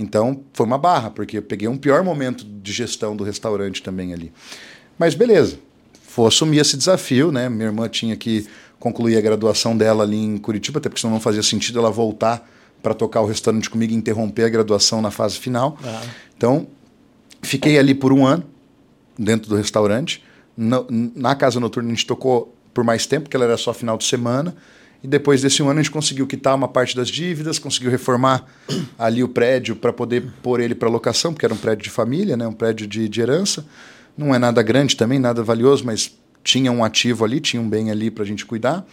[0.00, 4.14] Então foi uma barra, porque eu peguei um pior momento de gestão do restaurante também
[4.14, 4.32] ali.
[4.98, 5.58] Mas beleza,
[6.16, 7.50] vou assumir esse desafio, né?
[7.50, 8.46] Minha irmã tinha que
[8.78, 12.48] concluir a graduação dela ali em Curitiba, até porque senão não fazia sentido ela voltar
[12.82, 15.76] para tocar o restaurante comigo e interromper a graduação na fase final.
[15.84, 16.00] Ah.
[16.34, 16.66] Então,
[17.42, 18.42] fiquei ali por um ano,
[19.18, 20.24] dentro do restaurante.
[20.56, 23.98] Na, na casa noturna a gente tocou por mais tempo, porque ela era só final
[23.98, 24.56] de semana.
[25.02, 28.44] E depois desse um ano a gente conseguiu quitar uma parte das dívidas, conseguiu reformar
[28.98, 32.36] ali o prédio para poder pôr ele para locação, porque era um prédio de família,
[32.36, 32.46] né?
[32.46, 33.64] um prédio de, de herança.
[34.16, 37.90] Não é nada grande também, nada valioso, mas tinha um ativo ali, tinha um bem
[37.90, 38.84] ali para a gente cuidar.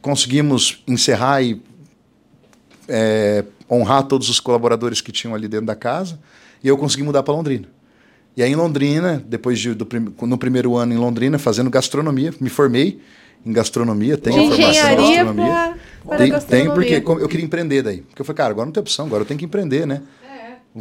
[0.00, 1.60] Conseguimos encerrar e
[2.88, 6.18] é, honrar todos os colaboradores que tinham ali dentro da casa.
[6.62, 7.68] E eu consegui mudar para Londrina.
[8.36, 9.86] E aí em Londrina, depois de, do,
[10.22, 13.00] no primeiro ano em Londrina, fazendo gastronomia, me formei
[13.46, 15.46] em gastronomia, tenho De formação em engenharia gastronomia.
[15.52, 16.66] pra, para Tem, gastronomia.
[16.74, 17.98] tem porque eu queria empreender daí.
[18.02, 20.02] Porque eu falei, cara, agora não tem opção, agora eu tenho que empreender, né?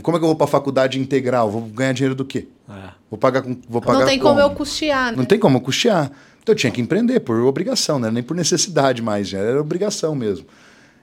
[0.01, 1.49] Como é que eu vou para faculdade integral?
[1.49, 2.49] Vou ganhar dinheiro do quê?
[2.67, 2.95] Ah.
[3.09, 4.45] Vou pagar com, vou pagar Não tem como como?
[4.45, 5.17] eu custear, né?
[5.17, 6.11] Não tem como eu custear.
[6.43, 8.11] Então eu tinha que empreender por obrigação, né?
[8.11, 10.45] nem por necessidade mais, era obrigação mesmo.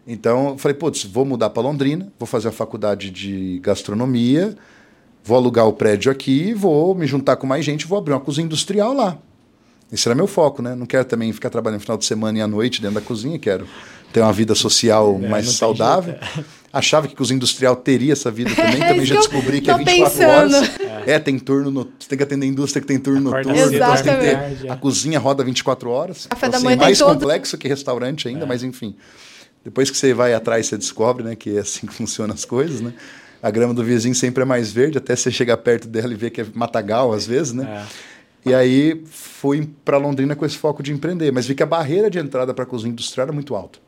[0.07, 4.55] Então eu falei, putz, vou mudar para Londrina, vou fazer a faculdade de gastronomia,
[5.25, 8.45] vou alugar o prédio aqui, vou me juntar com mais gente, vou abrir uma cozinha
[8.45, 9.17] industrial lá.
[9.93, 10.75] Esse era meu foco, né?
[10.75, 13.39] Não quero também ficar trabalhando no final de semana e à noite dentro da cozinha,
[13.39, 13.67] quero
[14.13, 16.15] ter uma vida social É, mais saudável.
[16.73, 19.79] Achava que cozinha industrial teria essa vida também, É também já descobri que é tô
[19.79, 20.55] 24 pensando.
[20.57, 20.71] horas.
[21.07, 23.77] É, tem turno, no, você tem que atender a indústria que tem turno Acorda noturno,
[23.77, 26.27] então tem que ter, a cozinha roda 24 horas.
[26.27, 28.95] Café Então, da assim, manhã é mais todo- complexo que restaurante ainda, mas enfim.
[29.63, 32.81] Depois que você vai atrás, você descobre, né, que é assim que funcionam as coisas,
[32.81, 32.95] né?
[33.43, 36.31] A grama do vizinho sempre é mais verde, até você chegar perto dela e ver
[36.31, 37.83] que é matagal às vezes, né?
[37.85, 38.12] É.
[38.45, 42.11] E aí fui para Londrina com esse foco de empreender, mas vi que a barreira
[42.11, 43.79] de entrada para a cozinha industrial era muito alta.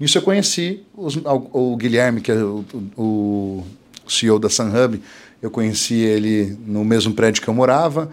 [0.00, 2.64] Nisso eu conheci os- o, o Guilherme, que é o,
[2.96, 3.64] o
[4.08, 5.00] CEO da SunHub,
[5.42, 8.10] eu conheci ele no mesmo prédio que eu morava.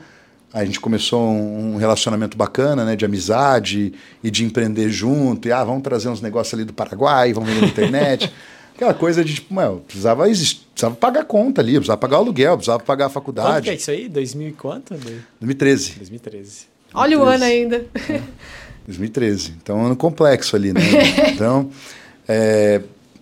[0.54, 5.48] A gente começou um relacionamento bacana, né, de amizade e de empreender junto.
[5.48, 8.32] E ah, vamos trazer uns negócios ali do Paraguai, vamos vender na internet.
[8.76, 12.84] Aquela coisa de tipo, mano, precisava, precisava pagar conta ali, precisava pagar o aluguel, precisava
[12.84, 13.64] pagar a Quanto faculdade.
[13.64, 14.10] que é isso aí?
[14.10, 14.94] 2000 e quanto?
[14.94, 15.94] 2013.
[15.94, 16.66] 2013.
[16.94, 17.86] Olha o ano ainda.
[18.86, 19.54] 2013.
[19.62, 20.82] Então, é um ano complexo ali, né?
[21.32, 21.70] Então,
[22.28, 22.82] é,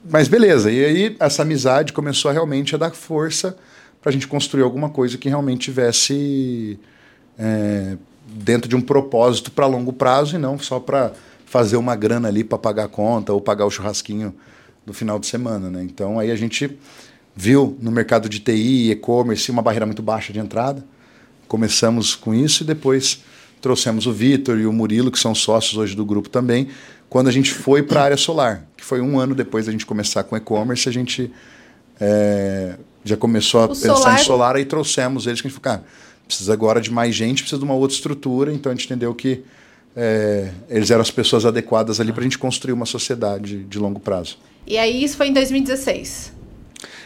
[0.09, 0.71] mas beleza.
[0.71, 3.55] E aí, essa amizade começou a realmente a dar força
[4.01, 6.79] para a gente construir alguma coisa que realmente tivesse
[7.37, 11.11] é, dentro de um propósito para longo prazo e não só para
[11.45, 14.33] fazer uma grana ali para pagar a conta ou pagar o churrasquinho
[14.85, 15.83] do final de semana, né?
[15.83, 16.77] Então, aí a gente
[17.35, 20.83] viu no mercado de TI, e-commerce, uma barreira muito baixa de entrada.
[21.47, 23.23] Começamos com isso e depois
[23.61, 26.67] trouxemos o Vitor e o Murilo, que são sócios hoje do grupo também,
[27.09, 29.85] quando a gente foi para a área solar, que foi um ano depois da gente
[29.85, 31.31] começar com e-commerce, a gente
[31.99, 35.59] é, já começou a O pensar solar- em solar e trouxemos eles, que a gente
[35.61, 35.87] falou, cara,
[36.27, 39.43] precisa agora de mais gente, precisa de uma outra estrutura, então a gente entendeu que
[39.95, 43.99] é, eles eram as pessoas adequadas ali para a gente construir uma sociedade de longo
[43.99, 44.39] prazo.
[44.65, 46.31] E aí isso foi em 2016.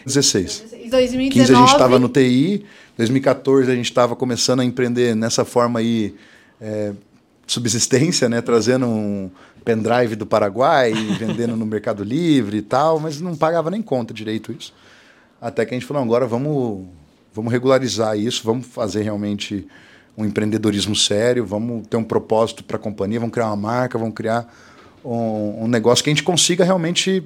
[0.05, 0.63] 16.
[0.73, 1.55] Em 15 a 2019.
[1.55, 2.65] gente estava no TI,
[2.97, 6.15] 2014 a gente estava começando a empreender nessa forma aí,
[6.61, 6.93] é,
[7.45, 8.41] subsistência, né?
[8.41, 9.29] Trazendo um
[9.65, 14.51] pendrive do Paraguai, vendendo no Mercado Livre e tal, mas não pagava nem conta direito
[14.51, 14.73] isso.
[15.41, 16.85] Até que a gente falou, agora vamos,
[17.33, 19.67] vamos regularizar isso, vamos fazer realmente
[20.17, 24.15] um empreendedorismo sério, vamos ter um propósito para a companhia, vamos criar uma marca, vamos
[24.15, 24.51] criar
[25.05, 27.23] um, um negócio que a gente consiga realmente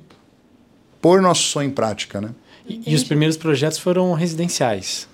[1.01, 2.29] pôr nosso sonho em prática, né?
[2.67, 5.07] E, e os primeiros projetos foram residenciais.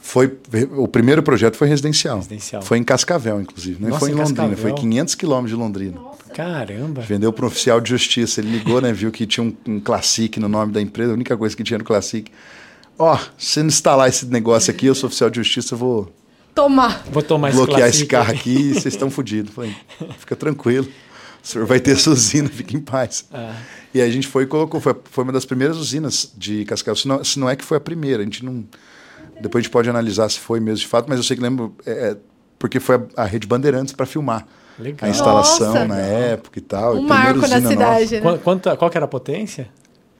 [0.00, 0.38] Foi,
[0.76, 2.16] o primeiro projeto foi residencial.
[2.16, 2.62] Residencial.
[2.62, 3.82] Foi em Cascavel, inclusive.
[3.82, 4.74] Não Nossa, foi em em Londrina, Cascavel.
[4.74, 6.00] foi 500 quilômetros de Londrina.
[6.32, 7.02] Caramba.
[7.02, 8.40] Vendeu para um oficial de justiça.
[8.40, 8.90] Ele ligou, né?
[8.92, 11.10] Viu que tinha um, um Classic no nome da empresa.
[11.10, 12.30] A única coisa que tinha no Classic.
[12.98, 16.12] Ó, se não instalar esse negócio aqui, eu sou oficial de justiça, eu vou
[16.54, 17.04] Tomar.
[17.12, 19.54] Vou tomar esse bloquear esse Classic carro aqui e vocês estão fodidos.
[19.54, 19.76] Falei,
[20.18, 20.88] fica tranquilo.
[21.48, 23.24] O senhor vai ter sua usina, fique em paz.
[23.32, 23.54] Ah.
[23.94, 26.94] E aí a gente foi e colocou, foi, foi uma das primeiras usinas de Cascavel.
[26.96, 28.64] Se não, se não é que foi a primeira, a gente não.
[29.40, 31.74] Depois a gente pode analisar se foi mesmo de fato, mas eu sei que lembro,
[31.86, 32.16] é, é,
[32.58, 34.46] porque foi a, a Rede Bandeirantes para filmar
[34.78, 35.08] Legal.
[35.08, 35.86] a instalação Nossa.
[35.86, 36.96] na época e tal.
[36.96, 38.76] Um e primeira marco na usina cidade, né?
[38.76, 39.68] Qual que era a potência?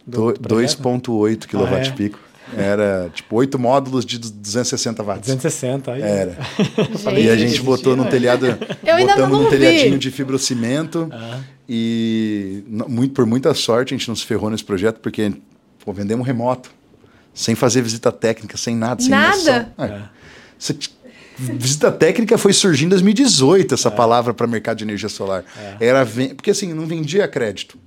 [0.07, 0.83] do do- projeto?
[0.83, 1.91] 2,8 kW Ah, é?
[1.91, 2.19] pico.
[2.57, 5.27] Era tipo oito módulos de 260 watts.
[5.27, 5.93] 260.
[5.93, 6.03] Aí.
[6.03, 6.37] Era.
[6.57, 7.19] Gente.
[7.21, 8.47] E a gente botou no telhado,
[8.85, 9.57] Eu ainda botamos não num vi.
[9.59, 11.41] telhadinho de fibrocimento Ah.
[11.69, 15.33] e muito, por muita sorte a gente não se ferrou nesse projeto porque
[15.85, 16.71] pô, vendemos remoto,
[17.35, 19.37] sem fazer visita técnica, sem nada, sem Nada?
[19.37, 19.67] noção.
[19.79, 20.03] É.
[20.59, 20.91] Você t-
[21.41, 25.45] Visita técnica foi surgir em 2018 essa palavra para mercado de energia solar.
[25.79, 27.79] Era ven- porque assim não vendia crédito.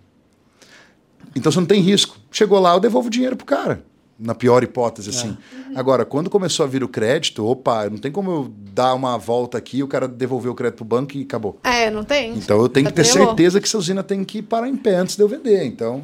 [1.36, 2.18] Então você não tem risco.
[2.32, 3.84] Chegou lá, eu devolvo o dinheiro pro cara.
[4.22, 5.36] Na pior hipótese, assim.
[5.76, 9.58] Agora, quando começou a vir o crédito, opa, não tem como eu dar uma volta
[9.58, 11.60] aqui, o cara devolver o crédito pro banco e acabou.
[11.64, 12.34] É, não tem.
[12.36, 15.16] Então eu tenho que ter certeza que essa usina tem que parar em pé antes
[15.16, 15.64] de eu vender.
[15.66, 16.04] Então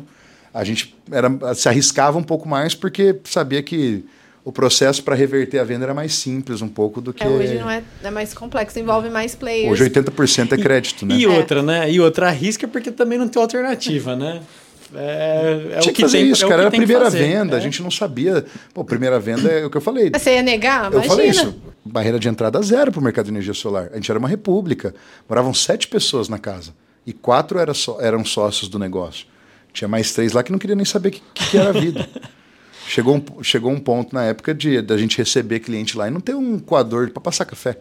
[0.54, 4.04] a gente era, se arriscava um pouco mais porque sabia que
[4.44, 7.22] o processo para reverter a venda era mais simples um pouco do que.
[7.24, 9.70] É, hoje não é, é mais complexo, envolve mais players.
[9.72, 11.16] Hoje 80% é crédito, né?
[11.16, 11.28] E É.
[11.28, 11.92] outra, né?
[11.92, 14.42] E outra arrisca porque também não tem alternativa, né?
[14.96, 16.62] É, é Tinha o que fazer tem, isso, é cara.
[16.62, 17.62] Era a primeira fazer, venda, a é.
[17.62, 18.46] gente não sabia.
[18.74, 20.12] Pô, primeira venda é o que eu falei.
[20.12, 20.86] Você ia negar?
[20.86, 21.14] Eu Imagina.
[21.16, 21.56] falei isso.
[21.84, 23.90] Barreira de entrada zero para o mercado de energia solar.
[23.92, 24.94] A gente era uma república.
[25.28, 26.74] Moravam sete pessoas na casa.
[27.06, 29.26] E quatro era só- eram sócios do negócio.
[29.74, 31.74] Tinha mais três lá que não queria nem saber o que, que, que era a
[31.74, 32.08] vida.
[32.88, 36.20] chegou, um, chegou um ponto na época de da gente receber cliente lá e não
[36.20, 37.78] ter um coador para passar café.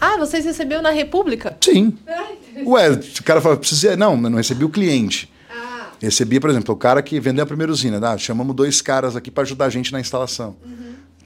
[0.00, 1.56] Ah, vocês receberam na República?
[1.60, 1.96] Sim.
[2.66, 3.96] Ué, o cara fala, precisa.
[3.96, 5.30] Não, eu não recebi o cliente.
[6.00, 7.98] Recebia, por exemplo, o cara que vendeu a primeira usina.
[8.08, 10.56] Ah, chamamos dois caras aqui para ajudar a gente na instalação.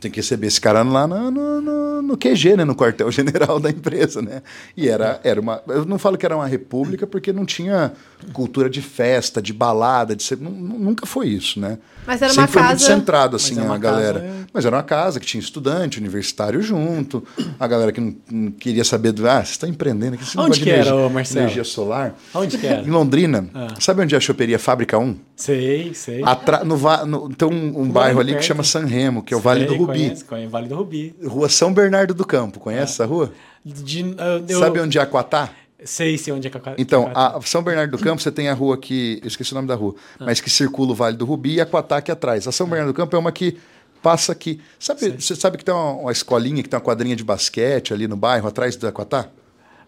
[0.01, 2.65] Tem que receber esse cara lá no, no, no- no QG, né?
[2.65, 4.43] No quartel-general da empresa, né?
[4.77, 5.63] E era, era uma.
[5.69, 7.93] Eu não falo que era uma república porque não tinha
[8.35, 11.79] cultura de festa, de balada, de ser, nu- nu- nunca foi isso, né?
[12.07, 14.21] Mas era uma Sempre foi muito casa- centrado, assim, Mas a uma galera.
[14.21, 17.25] casa, é- Mas era uma casa que tinha estudante, universitário junto,
[17.59, 19.29] a galera que não, não queria saber do.
[19.29, 21.41] Ah, vocês estão empreendendo aqui, esse Onde que era, energia, ô, Marcelo?
[21.41, 22.15] energia solar.
[22.33, 22.83] Aonde que era?
[22.83, 23.49] Em Londrina.
[23.55, 23.69] Ah.
[23.81, 25.17] Sabe onde é a choperia Fábrica 1?
[25.35, 26.23] Sei, sei.
[26.25, 28.47] Atra no, va- no- tem um, um bairro ali que perto.
[28.47, 29.93] chama San Remo, que é o Vale do Sei, Rubi.
[29.93, 31.15] Conheço, conheço, Vale do Rubi.
[31.25, 32.61] Rua São Bernardo do Campo.
[32.61, 33.33] Conhece essa rua?
[33.65, 35.49] De- eu- eu- Sabe onde é Aquatá?
[35.85, 38.33] Sei, sei onde é que a Então, que a- a São Bernardo do Campo, você
[38.33, 39.19] tem a rua que.
[39.23, 40.25] Eu esqueci o nome da rua, Ah.
[40.27, 42.47] mas que circula o Vale do Rubi e Aquatá aqui atrás.
[42.49, 43.57] A São Bernardo do Campo é uma que
[44.03, 44.61] passa aqui.
[44.79, 48.07] Sabe, você sabe que tem uma, uma escolinha que tem uma quadrinha de basquete ali
[48.09, 49.29] no bairro, atrás do Aquatá?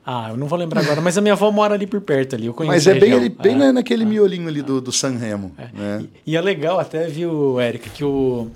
[0.09, 2.47] Ah, eu não vou lembrar agora, mas a minha avó mora ali por perto ali.
[2.47, 3.59] Eu conheço Mas a é bem, ali, bem É.
[3.59, 5.53] na- naquele miolinho ali do, do San Remo.
[5.75, 6.05] né?
[6.25, 8.49] E, e é legal até, viu, Érica, que o.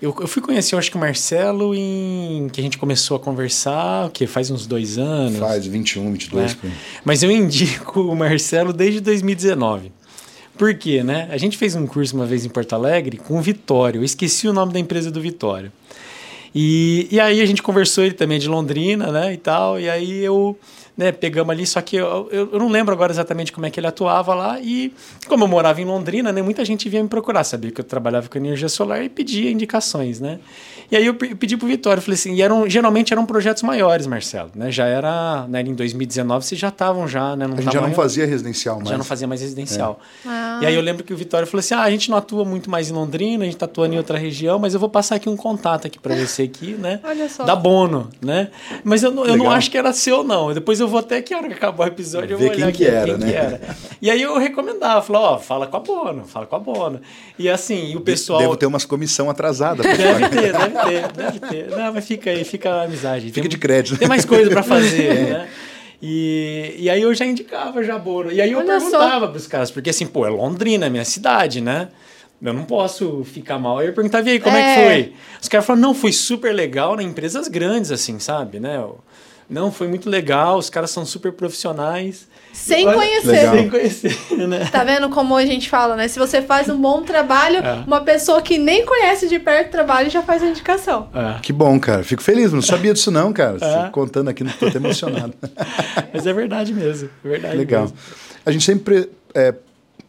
[0.00, 2.48] Eu, eu fui conhecer, eu acho que o Marcelo em.
[2.50, 5.38] que a gente começou a conversar, o que faz uns dois anos.
[5.38, 6.54] Faz 21, 22.
[6.62, 6.72] né?
[7.04, 9.92] Mas eu indico o Marcelo desde 2019.
[10.56, 11.28] Por quê, né?
[11.30, 14.00] A gente fez um curso uma vez em Porto Alegre com o Vitório.
[14.00, 15.72] Eu esqueci o nome da empresa do Vitório.
[16.54, 19.78] E, e aí a gente conversou, ele também é de Londrina, né, e tal.
[19.78, 20.58] E aí eu,
[20.96, 23.80] né, pegamos ali, só que eu, eu, eu não lembro agora exatamente como é que
[23.80, 24.60] ele atuava lá.
[24.60, 24.92] E
[25.26, 28.28] como eu morava em Londrina, né, muita gente vinha me procurar, sabia que eu trabalhava
[28.28, 30.40] com energia solar e pedia indicações, né.
[30.90, 33.62] E aí eu pe- eu pedi pro Vitório, falei assim, e eram, geralmente eram projetos
[33.62, 37.60] maiores, Marcelo, né, já era, né, em 2019 vocês já estavam já, né, num A
[37.60, 38.88] gente já não fazia residencial mais.
[38.88, 40.00] já não fazia mais residencial.
[40.26, 40.58] Ah.
[40.62, 42.68] E aí eu lembro que o Vitório falou assim: ah, a gente não atua muito
[42.70, 45.28] mais em Londrina, a gente tá atuando em outra região, mas eu vou passar aqui
[45.28, 47.00] um contato aqui para você aqui, né?
[47.04, 47.44] Olha só.
[47.44, 48.48] Da Bono, né?
[48.84, 50.52] Mas eu, não- eu não acho que era seu, não.
[50.52, 52.74] Depois eu vou até que hora que acabar o episódio, eu Ver vou olhar quem
[52.74, 53.30] que aqui, era, quem né?
[53.30, 53.60] que era.
[54.02, 57.00] E aí eu recomendava, falava, ó, fala com a Bono, fala com a Bono.
[57.38, 58.40] E assim, e o pessoal.
[58.40, 59.82] Devo ter umas comissão atrasada.
[60.00, 61.70] Deve ter, deve ter, deve ter.
[61.70, 63.26] Não, mas fica aí, fica a amizade.
[63.26, 63.98] Fica Tem- de crédito.
[63.98, 65.48] Tem mais coisa pra fazer, né?
[66.02, 68.32] E, e aí eu já indicava já Boro.
[68.32, 68.90] E aí eu Olha só.
[68.90, 71.88] perguntava pros caras, porque assim, pô, é Londrina, é minha cidade, né?
[72.42, 73.78] Eu não posso ficar mal.
[73.78, 74.74] Aí eu perguntava, e aí, como é, É.
[74.74, 75.12] que foi?
[75.42, 77.02] Os caras falaram, não, foi super legal, né?
[77.02, 78.82] Empresas grandes, assim, sabe, né?
[79.50, 82.28] Não, foi muito legal, os caras são super profissionais.
[82.52, 83.26] Sem Olha- conhecer.
[83.32, 83.54] Legal.
[83.56, 84.68] Sem conhecer, né?
[84.70, 86.06] Tá vendo como a gente fala, né?
[86.08, 87.82] Se você faz um bom trabalho, É.
[87.86, 91.08] uma pessoa que nem conhece de perto o trabalho já faz a indicação.
[91.14, 91.40] É.
[91.40, 92.02] Que bom, cara.
[92.04, 92.52] Fico feliz.
[92.52, 93.56] Não sabia disso, não, cara.
[93.60, 93.90] É.
[93.90, 95.34] Contando aqui, não tô até emocionado.
[96.14, 97.82] Mas é verdade mesmo, é verdade Legal.
[97.82, 97.96] mesmo.
[98.46, 99.54] A gente sempre, é,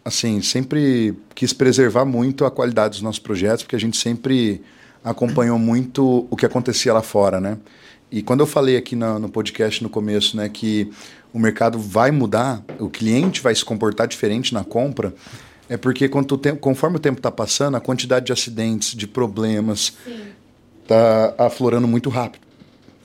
[0.06, 4.62] assim, sempre quis preservar muito a qualidade dos nossos projetos, porque a gente sempre
[5.04, 7.58] acompanhou muito o que acontecia lá fora, né?
[8.12, 10.92] E quando eu falei aqui na- no podcast no começo, né, que
[11.34, 15.14] o mercado vai mudar, o cliente vai se comportar diferente na compra,
[15.70, 19.94] é porque quanto tempo, conforme o tempo está passando, a quantidade de acidentes, de problemas,
[20.84, 22.51] está aflorando muito rápido.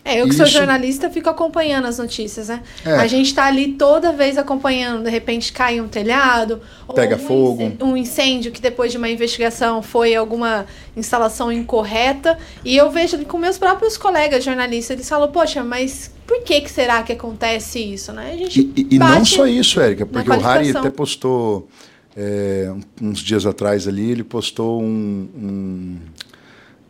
[0.07, 2.63] É, eu que sou Isso- jornalista fico acompanhando as notícias, né?
[2.85, 2.93] É.
[2.95, 6.61] A gente tá ali toda vez acompanhando, de repente cai um telhado,
[6.95, 7.63] Pega um fogo.
[7.63, 10.65] incê- um incêndio que depois de uma investigação foi alguma
[10.97, 12.39] instalação incorreta.
[12.65, 16.71] E eu vejo com meus próprios colegas jornalistas, eles falam, poxa, mas por que, que
[16.71, 18.31] será que acontece isso, né?
[18.33, 21.69] A gente E, e- não só isso, Érica, porque o Harry até postou
[22.17, 25.97] é, uns dias atrás ali, ele postou um, um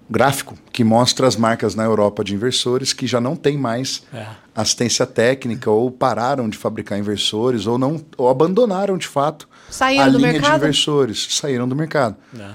[0.08, 4.26] gráfico que mostra as marcas na Europa de inversores que já não tem mais É.
[4.54, 10.08] assistência técnica ou pararam de fabricar inversores ou não ou abandonaram de fato Saíram a
[10.08, 10.56] linha de mercado?
[10.58, 12.16] inversores, saíram do mercado.
[12.38, 12.50] É.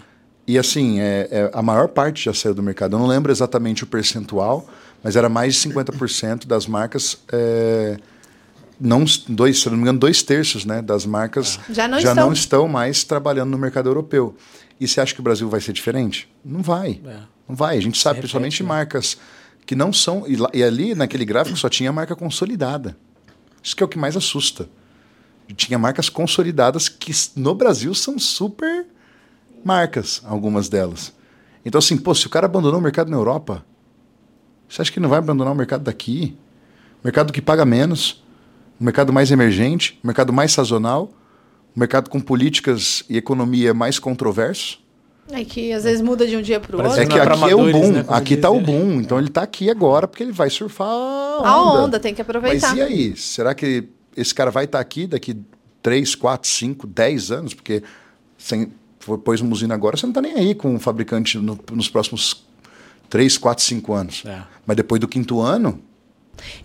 [0.48, 2.96] E assim, é, é, a maior parte já saiu do mercado.
[2.96, 4.68] Eu não lembro exatamente o percentual,
[5.04, 7.98] mas era mais de 50% das marcas é,
[8.80, 11.74] não dois, se não me engano, dois terços né, das marcas é.
[11.74, 12.26] já, não, já estão.
[12.26, 14.36] não estão mais trabalhando no mercado europeu.
[14.80, 16.28] E você acha que o Brasil vai ser diferente?
[16.44, 17.00] Não vai.
[17.06, 17.18] É.
[17.52, 17.78] Não vai.
[17.78, 18.70] A gente sabe, repete, principalmente né?
[18.70, 19.18] marcas
[19.66, 20.26] que não são.
[20.26, 22.96] E, e, ali, naquele gráfico, só tinha marca consolidada.
[23.62, 24.70] Isso que é o que mais assusta.
[25.54, 28.86] Tinha marcas consolidadas que no Brasil são super
[29.66, 31.14] marcas, algumas delas.
[31.66, 33.66] Então, assim, pô, se o cara abandonou o mercado na Europa,
[34.70, 36.38] você acha que não vai abandonar o mercado daqui?
[37.04, 38.24] Mercado que paga menos,
[38.80, 41.12] um mercado mais emergente, um mercado mais sazonal,
[41.76, 44.81] um mercado com políticas e economia mais controversos.
[45.34, 47.00] É que às vezes muda de um dia para o outro.
[47.00, 49.02] É que aqui é o boom, né, aqui está o boom.
[49.02, 51.48] Então ele está aqui agora porque ele vai surfar a onda.
[51.48, 52.70] A onda, tem que aproveitar.
[52.70, 53.16] Mas e aí?
[53.16, 55.38] Será que esse cara vai estar tá aqui daqui
[55.82, 57.54] 3, 4, 5, 10 anos?
[57.54, 57.84] Porque
[58.38, 58.72] sem,
[59.24, 62.46] pôs uma usina agora, você não está nem aí com o fabricante no, nos próximos
[63.10, 64.24] 3, 4, 5 anos.
[64.26, 64.42] É.
[64.66, 65.82] Mas depois do quinto ano,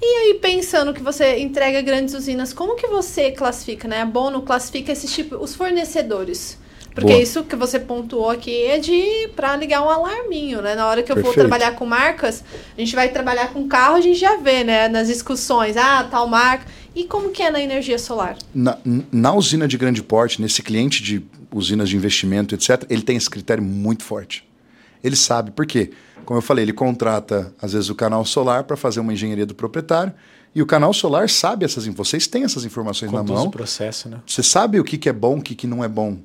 [0.00, 4.00] e aí, pensando que você entrega grandes usinas, como que você classifica, né?
[4.00, 6.58] A Bono classifica esses tipos, os fornecedores.
[6.96, 7.22] Porque Boa.
[7.22, 10.74] isso que você pontuou aqui é de para ligar um alarminho, né?
[10.74, 11.34] Na hora que eu Perfeito.
[11.34, 12.42] for trabalhar com marcas,
[12.74, 14.88] a gente vai trabalhar com carro, a gente já vê, né?
[14.88, 16.64] Nas discussões, ah, tal marca.
[16.94, 18.38] E como que é na energia solar?
[18.54, 18.78] Na,
[19.12, 21.22] na usina de grande porte, nesse cliente de
[21.52, 24.48] usinas de investimento, etc., ele tem esse critério muito forte.
[25.04, 25.90] Ele sabe por quê?
[26.24, 29.54] Como eu falei, ele contrata, às vezes, o canal solar para fazer uma engenharia do
[29.54, 30.14] proprietário.
[30.54, 33.48] E o canal solar sabe essas Vocês têm essas informações Conduz na mão.
[33.48, 34.22] o processo, né?
[34.26, 36.16] Você sabe o que, que é bom, o que, que não é bom.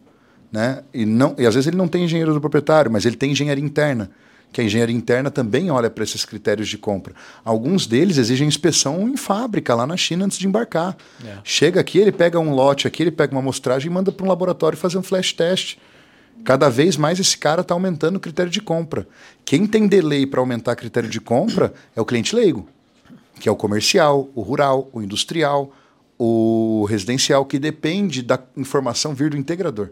[0.52, 0.84] Né?
[0.94, 3.64] E, não, e às vezes ele não tem engenheiro do proprietário, mas ele tem engenharia
[3.64, 4.12] interna.
[4.52, 7.14] Que a engenharia interna também olha para esses critérios de compra.
[7.44, 10.98] Alguns deles exigem inspeção em fábrica, lá na China, antes de embarcar.
[11.26, 11.38] É.
[11.42, 14.28] Chega aqui, ele pega um lote aqui, ele pega uma amostragem e manda para um
[14.28, 15.78] laboratório fazer um flash test.
[16.44, 19.08] Cada vez mais esse cara está aumentando o critério de compra.
[19.46, 22.68] Quem tem delay para aumentar critério de compra é o cliente leigo,
[23.40, 25.72] que é o comercial, o rural, o industrial,
[26.18, 29.92] o residencial, que depende da informação vir do integrador.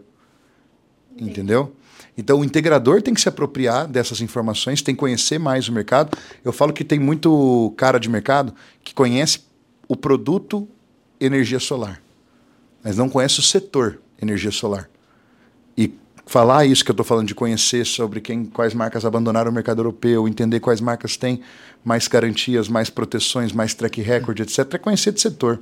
[1.20, 1.74] Entendeu?
[2.16, 6.16] Então o integrador tem que se apropriar dessas informações, tem que conhecer mais o mercado.
[6.44, 9.40] Eu falo que tem muito cara de mercado que conhece
[9.88, 10.68] o produto
[11.20, 12.00] energia solar,
[12.82, 14.88] mas não conhece o setor energia solar.
[15.76, 15.94] E
[16.26, 19.80] falar isso que eu estou falando de conhecer sobre quem, quais marcas abandonaram o mercado
[19.80, 21.40] europeu, entender quais marcas têm
[21.84, 25.60] mais garantias, mais proteções, mais track record, etc., é conhecer de setor.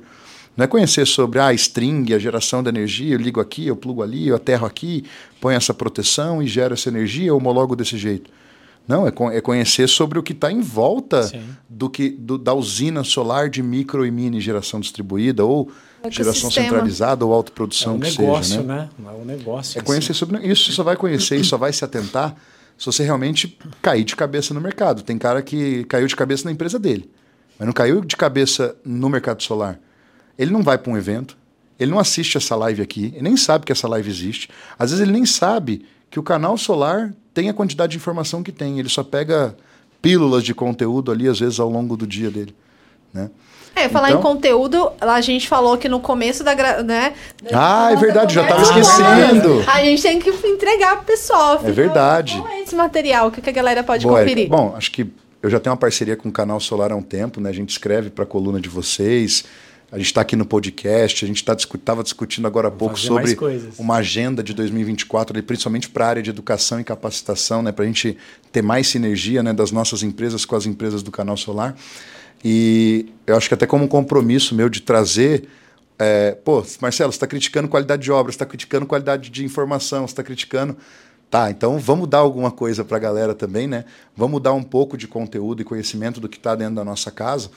[0.59, 3.77] Não é conhecer sobre a ah, string, a geração da energia, eu ligo aqui, eu
[3.77, 5.05] plugo ali, eu aterro aqui,
[5.39, 8.29] ponho essa proteção e gero essa energia, eu homologo desse jeito.
[8.85, 11.31] Não, é, é conhecer sobre o que está em volta
[11.69, 15.71] do que do, da usina solar de micro e mini geração distribuída ou
[16.09, 18.89] geração centralizada ou autoprodução é um que negócio, seja, né?
[18.99, 19.79] É um negócio.
[19.79, 20.19] É conhecer assim.
[20.19, 22.35] sobre isso, você só vai conhecer e só vai se atentar
[22.77, 25.03] se você realmente cair de cabeça no mercado.
[25.03, 27.09] Tem cara que caiu de cabeça na empresa dele,
[27.57, 29.79] mas não caiu de cabeça no mercado solar.
[30.39, 31.37] Ele não vai para um evento,
[31.77, 34.49] ele não assiste essa live aqui, ele nem sabe que essa live existe.
[34.77, 38.51] Às vezes ele nem sabe que o canal solar tem a quantidade de informação que
[38.51, 38.79] tem.
[38.79, 39.55] Ele só pega
[40.01, 42.55] pílulas de conteúdo ali, às vezes, ao longo do dia dele.
[43.13, 43.29] Né?
[43.75, 44.19] É, falar então...
[44.19, 46.53] em conteúdo, a gente falou que no começo da.
[46.83, 47.13] Né,
[47.53, 49.63] ah, é verdade, já estava esquecendo.
[49.67, 51.61] A gente tem que entregar pro pessoal.
[51.63, 52.37] É verdade.
[52.37, 53.27] Qual é esse material?
[53.27, 54.49] O que, a galera pode Boa, conferir?
[54.49, 55.09] Bom, acho que
[55.41, 57.49] eu já tenho uma parceria com o Canal Solar há um tempo, né?
[57.49, 59.45] A gente escreve para a coluna de vocês.
[59.91, 63.35] A gente está aqui no podcast, a gente estava tá, discutindo agora há pouco sobre
[63.77, 67.87] uma agenda de 2024, principalmente para a área de educação e capacitação, né, para a
[67.87, 68.15] gente
[68.51, 71.75] ter mais sinergia né, das nossas empresas com as empresas do Canal Solar.
[72.45, 75.47] E eu acho que até como um compromisso meu de trazer.
[75.97, 80.07] É, pô, Marcelo, você está criticando qualidade de obra, você está criticando qualidade de informação,
[80.07, 80.77] você está criticando.
[81.29, 83.85] Tá, então vamos dar alguma coisa para a galera também, né?
[84.15, 87.51] Vamos dar um pouco de conteúdo e conhecimento do que está dentro da nossa casa.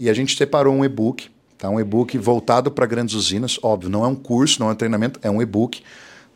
[0.00, 1.30] E a gente separou um e-book,
[1.62, 1.70] tá?
[1.70, 5.18] Um e-book voltado para grandes usinas, óbvio, não é um curso, não é um treinamento,
[5.22, 5.82] é um e-book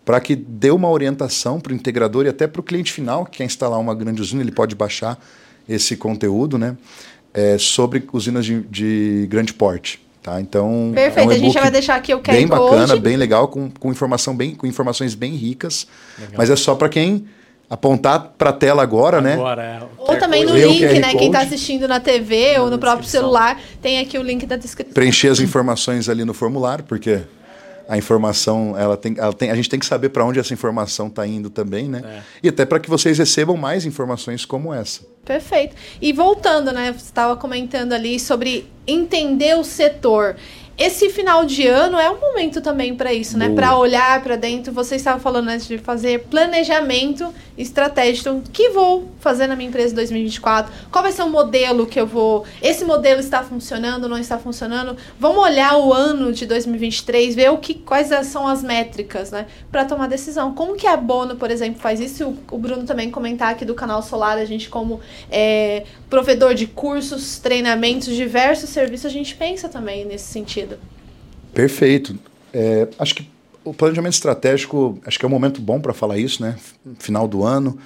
[0.05, 3.39] para que dê uma orientação para o integrador e até para o cliente final que
[3.39, 5.19] quer instalar uma grande usina, ele pode baixar
[5.69, 6.77] esse conteúdo, né?
[7.37, 10.01] é, sobre usinas de, de, grande porte.
[10.23, 10.41] Tá?
[10.41, 13.47] Então, Perfeito, é um a gente vai deixar aqui o QR Bem bacana, bem legal,
[13.47, 15.87] com, com, informação bem, com informações bem ricas.
[16.19, 16.35] Legal.
[16.39, 17.27] Mas é só para quem
[17.69, 19.35] apontar para a tela agora, né?
[19.35, 19.63] agora?
[19.63, 19.83] É.
[19.99, 21.15] Ou também no link, né?
[21.15, 24.95] Quem está assistindo na TV ou no próprio celular, tem aqui o link da descrição.
[24.95, 27.23] Preencher as informações ali no formulário, porque
[27.89, 31.07] a informação, ela tem, ela tem, a gente tem que saber para onde essa informação
[31.07, 32.03] está indo também, né?
[32.05, 32.23] É.
[32.43, 35.03] E até para que vocês recebam mais informações como essa.
[35.25, 35.75] Perfeito.
[36.01, 36.93] E voltando, né?
[36.93, 40.37] Você estava comentando ali sobre entender o setor.
[40.79, 43.49] Esse final de ano é um momento também para isso, né?
[43.49, 44.73] Para olhar para dentro.
[44.73, 48.29] Você estava falando antes de fazer planejamento estratégico.
[48.29, 50.73] Então, o que vou fazer na minha empresa em 2024?
[50.91, 52.45] Qual vai ser o modelo que eu vou.
[52.63, 54.97] Esse modelo está funcionando, não está funcionando?
[55.19, 59.47] Vamos olhar o ano de 2023, ver o que, quais são as métricas, né?
[59.71, 60.53] Para tomar decisão.
[60.55, 62.37] Como que a Bono, por exemplo, faz isso?
[62.51, 65.01] O, Bruno também comentar aqui do canal Solar, a gente, como
[65.31, 70.66] é, provedor de cursos, treinamentos, diversos serviços, a gente pensa também nesse sentido.
[71.53, 72.19] Perfeito.
[72.53, 73.29] É, acho que
[73.65, 76.57] o planejamento estratégico, acho que é um momento bom para falar isso, né?
[76.99, 77.79] Final do ano,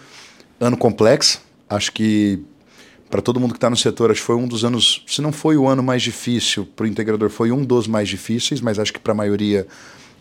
[0.61, 1.41] ano complexo.
[1.69, 2.43] Acho que
[3.09, 5.33] para todo mundo que está no setor, acho que foi um dos anos, se não
[5.33, 8.93] foi o ano mais difícil para o integrador, foi um dos mais difíceis, mas acho
[8.93, 9.67] que para a maioria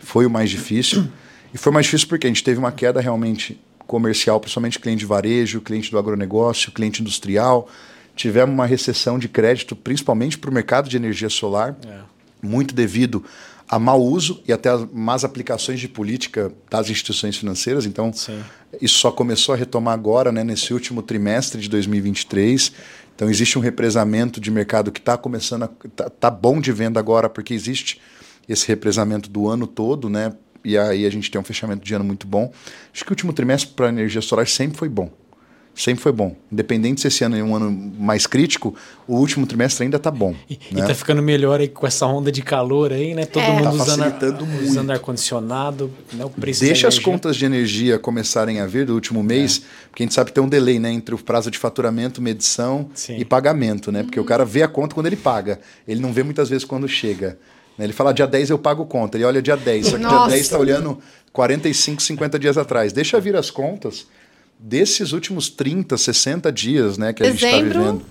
[0.00, 1.06] foi o mais difícil.
[1.52, 5.06] E foi mais difícil porque a gente teve uma queda realmente comercial, principalmente cliente de
[5.06, 7.68] varejo, cliente do agronegócio, cliente industrial.
[8.16, 12.00] Tivemos uma recessão de crédito, principalmente para o mercado de energia solar, é.
[12.42, 13.24] Muito devido
[13.68, 17.86] a mau uso e até as más aplicações de política das instituições financeiras.
[17.86, 18.42] Então, Sim.
[18.82, 22.72] isso só começou a retomar agora, né, nesse último trimestre de 2023.
[23.14, 25.68] Então, existe um represamento de mercado que está começando a.
[25.94, 28.00] Tá, tá, bom de venda agora, porque existe
[28.48, 30.32] esse represamento do ano todo, né?
[30.64, 32.52] E aí a gente tem um fechamento de ano muito bom.
[32.92, 35.10] Acho que o último trimestre para a energia solar sempre foi bom
[35.74, 36.34] sempre foi bom.
[36.50, 38.74] Independente se esse ano é um ano mais crítico,
[39.06, 40.34] o último trimestre ainda está bom.
[40.48, 40.86] E, né?
[40.86, 43.24] tá ficando melhor aí com essa onda de calor aí, né?
[43.24, 43.52] Todo é.
[43.52, 44.18] mundo tá usando, ar,
[44.62, 46.24] usando ar-condicionado, né?
[46.24, 49.88] O preço Deixa as contas de energia começarem a vir do último mês, é.
[49.88, 50.90] porque a gente sabe que tem um delay, né?
[50.90, 53.16] Entre o prazo de faturamento, medição Sim.
[53.16, 54.02] e pagamento, né?
[54.02, 54.24] Porque uhum.
[54.24, 55.60] o cara vê a conta quando ele paga.
[55.86, 57.38] Ele não vê muitas vezes quando chega.
[57.78, 57.86] Né?
[57.86, 59.16] Ele fala, dia 10 eu pago conta.
[59.16, 60.16] Ele olha dia 10, só que Nossa.
[60.16, 60.98] dia 10 está olhando
[61.32, 62.92] 45, 50 dias atrás.
[62.92, 64.06] Deixa vir as contas
[64.62, 68.02] desses últimos 30, 60 dias né, que a gente está vivendo.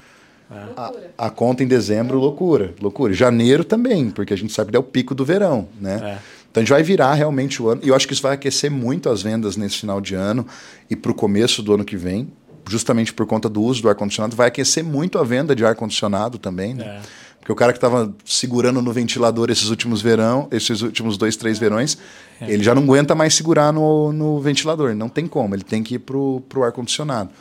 [0.75, 3.13] A, a, conta em dezembro, loucura, loucura.
[3.13, 5.99] Janeiro também, porque a gente sabe que é o pico do verão, né?
[6.01, 6.39] É.
[6.49, 7.81] Então a gente vai virar realmente o ano.
[7.83, 10.47] E eu acho que isso vai aquecer muito as vendas nesse final de ano
[10.89, 12.31] e para o começo do ano que vem,
[12.67, 16.73] justamente por conta do uso do ar-condicionado, vai aquecer muito a venda de ar-condicionado também,
[16.73, 16.83] né?
[16.83, 17.01] É.
[17.49, 21.57] Porque o cara que estava segurando no ventilador esses últimos verão, esses últimos dois, três
[21.57, 21.97] verões,
[22.39, 22.51] é.
[22.51, 24.93] ele já não aguenta mais segurar no, no ventilador.
[24.93, 27.31] Não tem como, ele tem que ir para o ar-condicionado.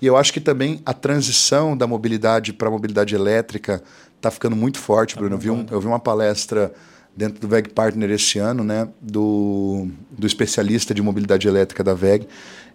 [0.00, 3.82] E eu acho que também a transição da mobilidade para a mobilidade elétrica
[4.16, 5.34] está ficando muito forte, tá Bruno.
[5.34, 6.72] Eu vi, um, eu vi uma palestra
[7.14, 12.26] dentro do VEG Partner esse ano, né, do, do especialista de mobilidade elétrica da VEG,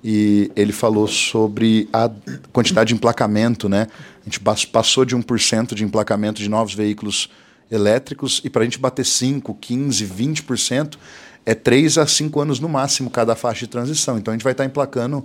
[0.04, 2.12] e ele falou sobre a
[2.54, 3.88] quantidade de emplacamento, né?
[4.26, 7.30] A gente passou de 1% de emplacamento de novos veículos
[7.70, 10.98] elétricos e para a gente bater 5, 15, 20%
[11.46, 14.18] é 3 a 5 anos no máximo cada faixa de transição.
[14.18, 15.24] Então a gente vai estar emplacando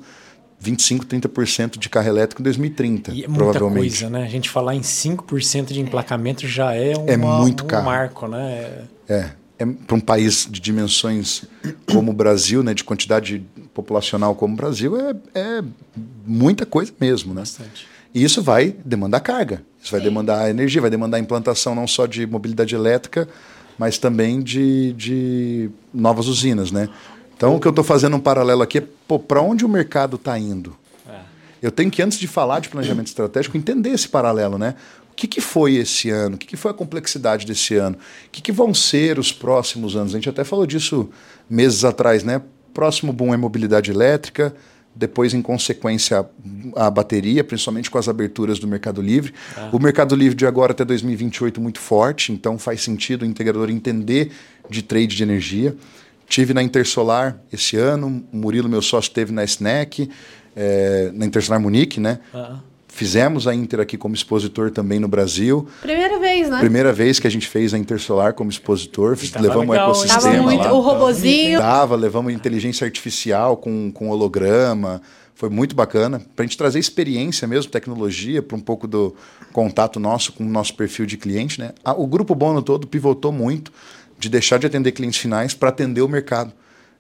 [0.59, 3.81] 25, 30% de carro elétrico em 2030, e é provavelmente.
[3.81, 4.25] Muita coisa, né?
[4.25, 8.85] A gente falar em 5% de emplacamento já é, uma, é muito um marco, né?
[9.09, 9.31] É
[9.61, 11.45] é, para um país de dimensões
[11.93, 13.45] como o Brasil, né, de quantidade
[13.75, 15.63] populacional como o Brasil, é, é
[16.27, 17.35] muita coisa mesmo.
[17.35, 17.43] Né?
[17.43, 17.87] Bastante.
[18.15, 22.27] E isso vai demandar carga, isso vai demandar energia, vai demandar implantação não só de
[22.27, 23.29] mobilidade elétrica,
[23.79, 26.73] mas também de, de novas usinas.
[26.73, 26.89] Né?
[27.37, 30.39] Então, o que eu estou fazendo um paralelo aqui é para onde o mercado está
[30.39, 30.77] indo.
[31.09, 31.19] É.
[31.63, 34.59] Eu tenho que, antes de falar de planejamento estratégico, entender esse paralelo.
[34.59, 34.75] Né?
[35.21, 36.37] que, que foi esse ano?
[36.37, 37.97] O que, que foi a complexidade desse ano?
[37.97, 40.15] O que, que vão ser os próximos anos?
[40.15, 41.11] A gente até falou disso
[41.49, 42.41] meses atrás, né?
[42.73, 44.55] Próximo boom é mobilidade elétrica,
[44.95, 46.27] depois, em consequência,
[46.77, 49.33] a bateria, principalmente com as aberturas do Mercado Livre.
[49.57, 49.71] Ah.
[49.73, 54.31] O Mercado Livre de agora até 2028 muito forte, então faz sentido o integrador entender
[54.69, 55.77] de trade de energia.
[56.29, 60.11] Tive na Intersolar esse ano, o Murilo, meu sócio, teve na SNEC,
[60.55, 62.21] é, na Intersolar Munique, né?
[62.35, 62.59] Ah.
[63.01, 65.67] Fizemos a Inter aqui como expositor também no Brasil.
[65.81, 66.61] Primeira vez, né?
[66.61, 69.17] Primeira vez que a gente fez a Intersolar como expositor.
[69.41, 70.21] levamos o ecossistema.
[70.21, 70.73] Tava muito, lá.
[70.75, 71.59] o robozinho.
[71.59, 75.01] Tava, levamos inteligência artificial com, com holograma.
[75.35, 76.21] Foi muito bacana.
[76.37, 79.17] Para a gente trazer experiência mesmo, tecnologia, para um pouco do
[79.51, 81.59] contato nosso com o nosso perfil de cliente.
[81.59, 81.73] Né?
[81.97, 83.73] O Grupo Bono todo pivotou muito
[84.19, 86.53] de deixar de atender clientes finais para atender o mercado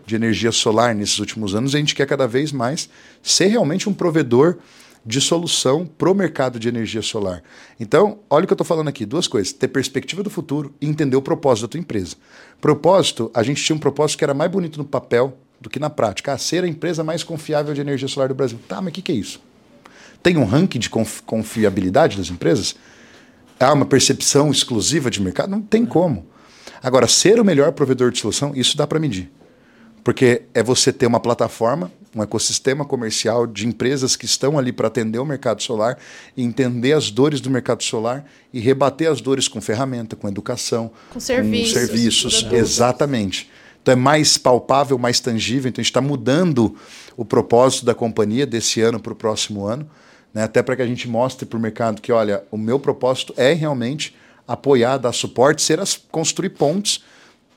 [0.07, 1.75] de energia solar nesses últimos anos.
[1.75, 2.89] A gente quer cada vez mais
[3.23, 4.57] ser realmente um provedor
[5.05, 7.43] de solução para o mercado de energia solar.
[7.79, 9.53] Então, olha o que eu estou falando aqui: duas coisas.
[9.53, 12.17] Ter perspectiva do futuro e entender o propósito da tua empresa.
[12.61, 15.91] Propósito, a gente tinha um propósito que era mais bonito no papel do que na
[15.91, 16.33] prática.
[16.33, 18.59] Ah, ser a empresa mais confiável de energia solar do Brasil.
[18.69, 19.41] Tá, mas o que, que é isso?
[20.23, 22.75] Tem um ranking de confiabilidade das empresas?
[23.59, 25.51] Há uma percepção exclusiva de mercado?
[25.51, 26.27] Não tem como.
[26.83, 29.31] Agora, ser o melhor provedor de solução, isso dá para medir.
[30.03, 34.89] Porque é você ter uma plataforma um ecossistema comercial de empresas que estão ali para
[34.89, 35.97] atender o mercado solar,
[36.37, 41.21] entender as dores do mercado solar e rebater as dores com ferramenta, com educação, com
[41.21, 41.73] serviços.
[41.73, 43.49] Com serviços exatamente.
[43.83, 45.69] Então é mais palpável, mais tangível.
[45.69, 46.77] Então a gente está mudando
[47.17, 49.89] o propósito da companhia desse ano para o próximo ano,
[50.35, 50.43] né?
[50.43, 53.53] até para que a gente mostre para o mercado que, olha, o meu propósito é
[53.53, 57.05] realmente apoiar, dar suporte, ser as, construir pontes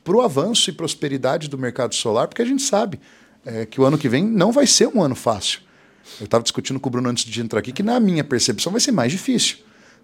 [0.03, 2.99] para o avanço e prosperidade do mercado solar, porque a gente sabe
[3.45, 5.59] é, que o ano que vem não vai ser um ano fácil.
[6.19, 8.81] Eu estava discutindo com o Bruno antes de entrar aqui que, na minha percepção, vai
[8.81, 9.57] ser mais difícil.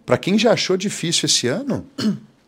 [0.06, 1.86] Para quem já achou difícil esse ano,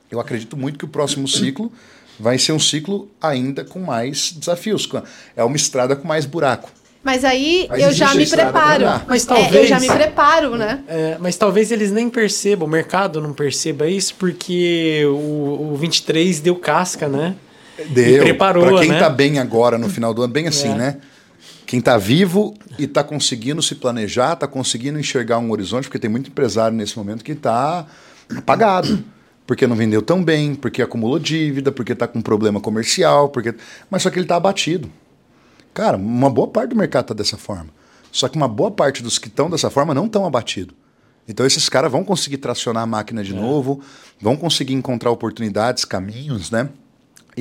[0.10, 1.72] eu acredito muito que o próximo ciclo
[2.20, 4.90] vai ser um ciclo ainda com mais desafios.
[5.36, 6.70] É uma estrada com mais buraco.
[7.04, 8.86] Mas aí mas eu já me preparo.
[9.08, 10.84] Mas talvez, é, eu já me preparo, né?
[10.88, 16.40] É, mas talvez eles nem percebam, o mercado não perceba isso, porque o, o 23
[16.40, 17.36] deu casca, né?
[17.90, 18.22] Deu.
[18.22, 19.00] E preparou, Para quem né?
[19.00, 20.76] tá bem agora no final do ano, bem assim, é.
[20.76, 20.98] né?
[21.66, 26.10] Quem está vivo e está conseguindo se planejar, está conseguindo enxergar um horizonte, porque tem
[26.10, 27.86] muito empresário nesse momento que está
[28.36, 29.04] apagado.
[29.48, 33.56] Porque não vendeu tão bem, porque acumulou dívida, porque está com problema comercial, porque.
[33.90, 34.90] Mas só que ele está abatido.
[35.74, 37.68] Cara, uma boa parte do mercado está dessa forma.
[38.12, 40.76] Só que uma boa parte dos que estão dessa forma não estão abatidos.
[41.28, 43.36] Então esses caras vão conseguir tracionar a máquina de é.
[43.36, 43.82] novo,
[44.20, 46.70] vão conseguir encontrar oportunidades, caminhos, né?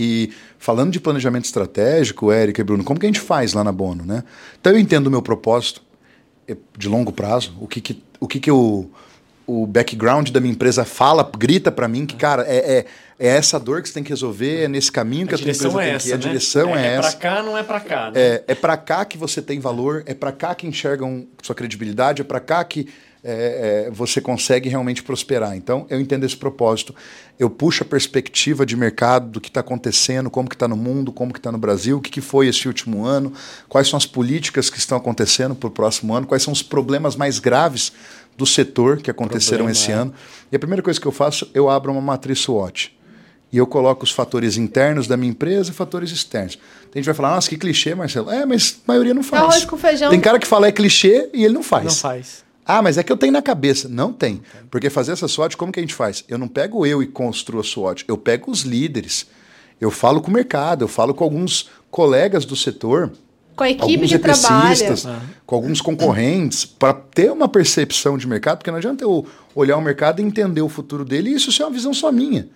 [0.01, 3.70] E falando de planejamento estratégico, Érica e Bruno, como que a gente faz lá na
[3.70, 4.24] Bono, né?
[4.59, 5.82] Então eu entendo o meu propósito
[6.48, 8.88] é, de longo prazo, o que que, o que, que o,
[9.46, 12.86] o background da minha empresa fala, grita para mim que, cara, é, é
[13.22, 15.51] é essa dor que você tem que resolver, é nesse caminho que a, a tua
[15.51, 16.12] empresa é tem essa, que ir.
[16.14, 16.22] A né?
[16.22, 17.09] direção é, é, é essa.
[17.09, 18.11] É para cá, não é para cá.
[18.11, 18.12] Né?
[18.14, 22.22] É, é para cá que você tem valor, é para cá que enxergam sua credibilidade,
[22.22, 22.88] é para cá que
[23.23, 25.57] é, é, você consegue realmente prosperar.
[25.57, 26.95] Então, eu entendo esse propósito.
[27.39, 31.12] Eu puxo a perspectiva de mercado do que está acontecendo, como que está no mundo,
[31.12, 33.33] como que está no Brasil, o que, que foi esse último ano,
[33.68, 37.16] quais são as políticas que estão acontecendo para o próximo ano, quais são os problemas
[37.16, 37.93] mais graves
[38.37, 40.14] do setor que aconteceram Problema, esse ano.
[40.51, 42.97] E a primeira coisa que eu faço, eu abro uma matriz SWOT
[43.53, 46.57] e eu coloco os fatores internos da minha empresa e fatores externos.
[46.91, 48.31] Tem gente vai falar, nossa, que clichê, Marcelo.
[48.31, 49.43] É, mas a maioria não faz.
[49.43, 50.11] Arroz com feijão.
[50.11, 51.85] Tem cara que fala é clichê e ele não faz.
[51.85, 52.49] Não faz.
[52.79, 53.89] Ah, mas é que eu tenho na cabeça.
[53.89, 54.43] Não tem.
[54.71, 56.25] Porque fazer essa SWOT, como que a gente faz?
[56.29, 58.05] Eu não pego eu e construo a SWOT.
[58.07, 59.27] Eu pego os líderes.
[59.81, 63.11] Eu falo com o mercado, eu falo com alguns colegas do setor.
[63.57, 64.95] Com a equipe de trabalho.
[65.47, 69.83] Com alguns concorrentes, para ter uma percepção de mercado, porque não adianta eu olhar o
[69.83, 72.49] mercado e entender o futuro dele e isso ser uma visão só minha.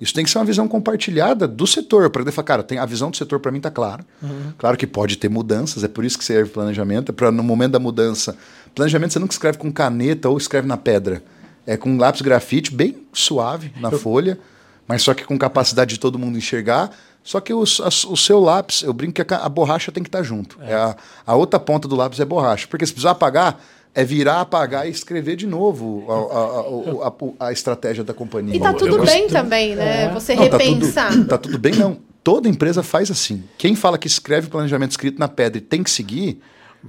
[0.00, 3.10] Isso tem que ser uma visão compartilhada do setor, para falar, cara, tem, a visão
[3.10, 4.04] do setor para mim está clara.
[4.22, 4.52] Uhum.
[4.58, 7.72] Claro que pode ter mudanças, é por isso que serve planejamento, é para no momento
[7.72, 8.36] da mudança.
[8.76, 11.22] Planejamento você nunca escreve com caneta ou escreve na pedra.
[11.66, 13.98] É com lápis grafite, bem suave na eu...
[13.98, 14.38] folha,
[14.86, 16.90] mas só que com capacidade de todo mundo enxergar.
[17.24, 20.08] Só que os, a, o seu lápis, eu brinco que a, a borracha tem que
[20.08, 20.58] estar tá junto.
[20.60, 20.72] É.
[20.72, 20.94] É a,
[21.26, 22.66] a outra ponta do lápis é borracha.
[22.68, 23.58] Porque se precisar apagar,
[23.94, 28.54] é virar, apagar e escrever de novo a, a, a, a estratégia da companhia.
[28.54, 29.28] E tá tudo bem costumo...
[29.30, 30.04] também, né?
[30.04, 30.12] É.
[30.12, 31.06] Você não, repensar.
[31.06, 31.96] Tá tudo, tá tudo bem, não.
[32.22, 33.42] Toda empresa faz assim.
[33.56, 36.42] Quem fala que escreve planejamento escrito na pedra e tem que seguir,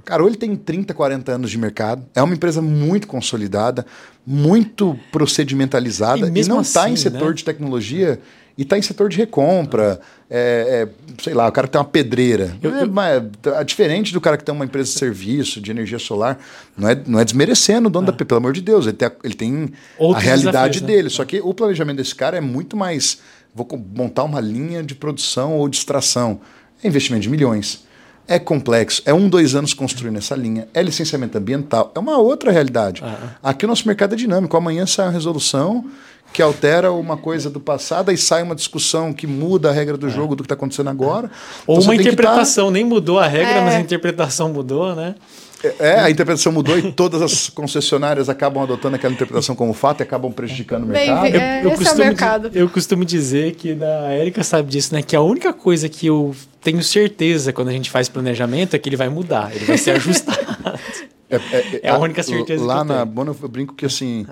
[0.04, 3.84] cara, ou ele tem 30, 40 anos de mercado, é uma empresa muito consolidada,
[4.26, 7.34] muito procedimentalizada e, e não está assim, em setor né?
[7.34, 8.20] de tecnologia
[8.58, 10.00] e está em setor de recompra.
[10.28, 12.56] É, é, sei lá, o cara que tem uma pedreira.
[12.60, 15.98] Eu, é, mas, é diferente do cara que tem uma empresa de serviço, de energia
[15.98, 16.38] solar.
[16.76, 18.86] Não é, não é desmerecendo o dono da pelo amor de Deus.
[18.86, 21.02] Ele tem, ele tem a realidade desafios, dele.
[21.04, 21.10] Né?
[21.10, 23.20] Só que o planejamento desse cara é muito mais.
[23.54, 26.40] Vou montar uma linha de produção ou de extração.
[26.82, 27.86] É investimento de milhões.
[28.28, 32.52] É complexo, é um, dois anos construindo essa linha, é licenciamento ambiental, é uma outra
[32.52, 33.02] realidade.
[33.02, 33.30] Ah.
[33.42, 34.54] Aqui o nosso mercado é dinâmico.
[34.54, 35.86] Amanhã sai uma resolução
[36.30, 40.08] que altera uma coisa do passado e sai uma discussão que muda a regra do
[40.08, 40.10] é.
[40.10, 41.30] jogo do que está acontecendo agora.
[41.66, 42.72] Ou então, uma interpretação, tá...
[42.72, 43.60] nem mudou a regra, é.
[43.62, 45.14] mas a interpretação mudou, né?
[45.64, 50.00] É, é, a interpretação mudou e todas as concessionárias acabam adotando aquela interpretação como fato
[50.00, 51.22] e acabam prejudicando o mercado.
[51.22, 52.50] Bem, é, eu, eu, costumo, é o mercado.
[52.54, 55.02] Eu costumo dizer que a Érica sabe disso, né?
[55.02, 58.88] Que a única coisa que eu tenho certeza quando a gente faz planejamento é que
[58.88, 60.38] ele vai mudar, ele vai ser ajustado.
[61.30, 64.26] É, é, é, a única certeza lá que eu na Bono eu brinco que assim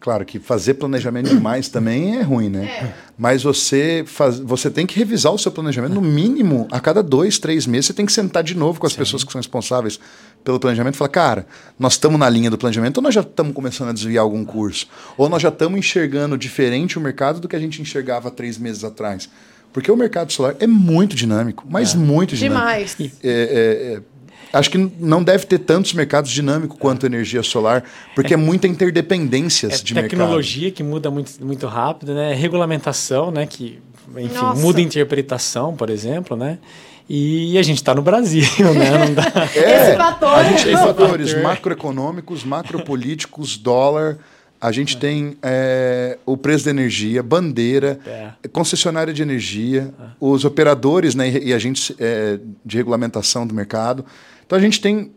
[0.00, 2.64] Claro que fazer planejamento demais também é ruim, né?
[2.64, 2.94] É.
[3.18, 7.38] Mas você, faz, você tem que revisar o seu planejamento no mínimo a cada dois,
[7.38, 7.88] três meses.
[7.88, 8.98] Você tem que sentar de novo com as Sim.
[8.98, 10.00] pessoas que são responsáveis
[10.42, 11.46] pelo planejamento e falar, cara,
[11.78, 14.86] nós estamos na linha do planejamento ou nós já estamos começando a desviar algum curso?
[15.18, 18.82] Ou nós já estamos enxergando diferente o mercado do que a gente enxergava três meses
[18.84, 19.28] atrás?
[19.72, 21.98] Porque o mercado solar é muito dinâmico, mas é.
[21.98, 22.60] muito dinâmico.
[22.60, 22.96] Demais.
[23.22, 24.00] É, é, é
[24.52, 28.36] acho que não deve ter tantos mercados dinâmicos quanto a energia solar, porque é, é
[28.36, 30.76] muita interdependências é de tecnologia mercado.
[30.76, 32.34] que muda muito, muito rápido, né?
[32.34, 33.46] Regulamentação, né?
[33.46, 33.78] Que
[34.16, 34.60] enfim, Nossa.
[34.60, 36.58] muda a interpretação, por exemplo, né?
[37.08, 38.44] E a gente está no Brasil,
[38.74, 39.06] né?
[39.06, 39.32] Não dá...
[39.54, 40.34] É, Esse fator.
[40.34, 41.42] a gente tem fatores fator.
[41.42, 44.18] macroeconômicos, macropolíticos, dólar.
[44.60, 48.48] A gente tem é, o preço da energia, bandeira, É.
[48.48, 54.04] concessionária de energia, os operadores né, e agentes é, de regulamentação do mercado.
[54.44, 55.12] Então a gente tem.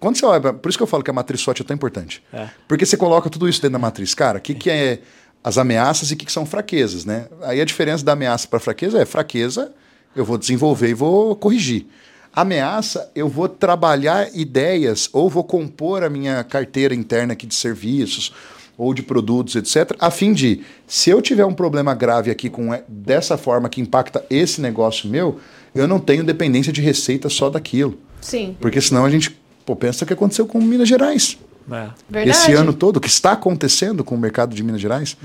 [0.00, 2.22] Quando você olha, por isso que eu falo que a matriz SWOT é tão importante.
[2.32, 2.48] É.
[2.66, 4.14] Porque você coloca tudo isso dentro da matriz.
[4.14, 4.98] Cara, o que, que é
[5.44, 7.26] as ameaças e o que, que são fraquezas, né?
[7.42, 9.70] Aí a diferença da ameaça para fraqueza é fraqueza,
[10.16, 11.86] eu vou desenvolver e vou corrigir.
[12.34, 18.32] Ameaça, eu vou trabalhar ideias ou vou compor a minha carteira interna aqui de serviços
[18.78, 22.72] ou de produtos, etc., a fim de, se eu tiver um problema grave aqui com
[22.72, 25.40] é, dessa forma que impacta esse negócio meu,
[25.74, 27.98] eu não tenho dependência de receita só daquilo.
[28.20, 31.36] Sim, Porque senão a gente pô, pensa o que aconteceu com Minas Gerais.
[31.70, 31.90] É.
[32.08, 32.30] verdade.
[32.30, 35.16] Esse ano todo, o que está acontecendo com o mercado de Minas Gerais.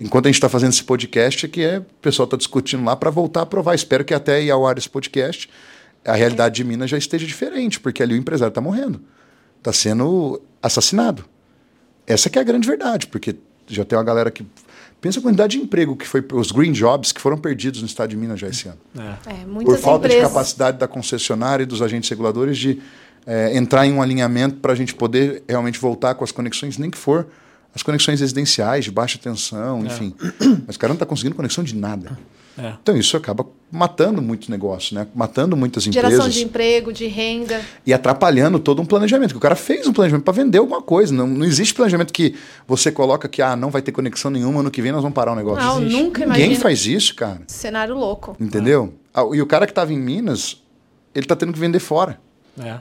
[0.00, 2.94] Enquanto a gente está fazendo esse podcast, é que é, o pessoal está discutindo lá
[2.94, 3.74] para voltar a aprovar.
[3.74, 5.50] Espero que até ir ao ar esse podcast,
[6.04, 9.00] a realidade de Minas já esteja diferente, porque ali o empresário está morrendo.
[9.58, 11.24] Está sendo assassinado.
[12.08, 13.36] Essa que é a grande verdade, porque
[13.68, 14.44] já tem uma galera que.
[15.00, 18.10] Pensa a quantidade de emprego que foi, os green jobs que foram perdidos no estado
[18.10, 19.30] de Minas já esse ano É.
[19.30, 20.26] É, por falta empresas.
[20.26, 22.80] de capacidade da concessionária e dos agentes reguladores de
[23.24, 26.90] eh, entrar em um alinhamento para a gente poder realmente voltar com as conexões, nem
[26.90, 27.28] que for
[27.72, 30.12] as conexões residenciais de baixa tensão, enfim.
[30.66, 32.18] Mas o cara não está conseguindo conexão de nada.
[32.58, 32.74] É.
[32.82, 35.06] Então isso acaba matando muitos negócios, né?
[35.14, 37.60] matando muitas Geração empresas de emprego, de renda.
[37.86, 39.30] e atrapalhando todo um planejamento.
[39.32, 41.14] Que o cara fez um planejamento para vender alguma coisa.
[41.14, 42.34] Não, não existe planejamento que
[42.66, 45.32] você coloca que ah, não vai ter conexão nenhuma, ano que vem nós vamos parar
[45.32, 45.62] o negócio.
[45.64, 46.02] Não, existe.
[46.02, 46.60] nunca Ninguém imagino.
[46.62, 47.42] faz isso, cara.
[47.46, 48.36] Cenário louco.
[48.40, 48.92] Entendeu?
[49.14, 50.60] Ah, E o cara que estava em Minas,
[51.14, 52.18] ele está tendo que vender fora.
[52.58, 52.78] É.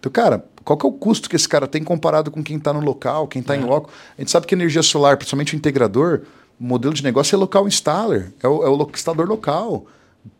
[0.00, 2.72] Então, cara, qual que é o custo que esse cara tem comparado com quem está
[2.74, 3.90] no local, quem está em loco?
[4.18, 6.22] A gente sabe que energia solar, principalmente o integrador,
[6.60, 9.86] o modelo de negócio é local installer, é o, é o instalador local.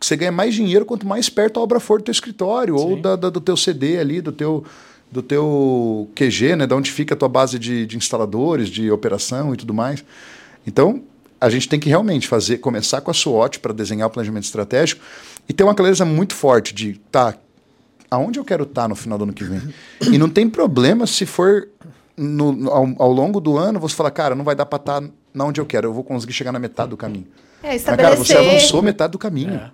[0.01, 3.03] Você ganha mais dinheiro quanto mais perto a obra for do teu escritório ou Sim.
[3.03, 4.65] da, da- do teu CD ali, do teu,
[5.13, 6.67] do teu QG, né?
[6.67, 10.03] Da onde fica a tua base de, de instaladores, de operação e tudo mais.
[10.67, 11.03] Então,
[11.41, 15.03] a gente tem que realmente fazer, começar com a SWOT para desenhar o planejamento estratégico
[15.47, 17.35] e ter uma clareza muito forte de, tá,
[18.11, 19.61] aonde eu quero estar no final do ano que vem.
[20.11, 21.69] E não tem problema se for
[22.17, 25.03] no- ao, ao longo do ano você falar, cara, não vai dar para estar
[25.35, 27.27] na onde eu quero, eu vou conseguir chegar na metade do caminho.
[27.63, 28.37] É, Mas, cara, você estabelecer.
[28.57, 29.55] avançou metade do caminho.
[29.55, 29.71] É.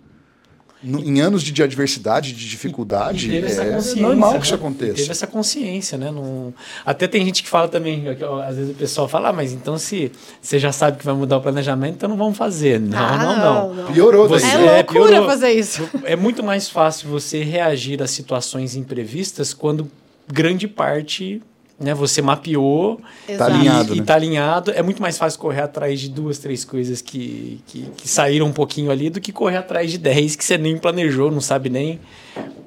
[0.83, 4.39] No- em anos de, de adversidade, de dificuldade, teve essa é consciência, normal né?
[4.39, 5.13] que isso Teve aconteça.
[5.13, 6.11] essa consciência, né?
[6.11, 6.55] Não...
[6.87, 9.53] Até tem gente que fala também, que, ó, às vezes o pessoal fala, ah, mas
[9.53, 12.81] então se você já sabe que vai mudar o planejamento, então não vamos fazer.
[12.81, 13.93] Não, Ah, não, não.
[13.93, 14.41] Piorou daí.
[14.41, 15.27] Você- É É, loucura piorou.
[15.27, 15.87] fazer isso.
[16.05, 19.87] É muito mais fácil você reagir a situações imprevistas quando
[20.33, 21.43] grande parte
[21.81, 23.53] né, você mapeou Tá Exato.
[23.53, 24.03] alinhado, e, né?
[24.03, 24.71] e tá alinhado.
[24.73, 28.53] É muito mais fácil correr atrás de duas, três coisas que, que, que saíram um
[28.53, 31.99] pouquinho ali do que correr atrás de dez que você nem planejou, não sabe nem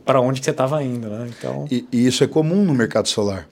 [0.03, 1.07] para onde que você estava indo.
[1.07, 1.29] Né?
[1.37, 3.47] Então, E, e isso é comum no mercado solar.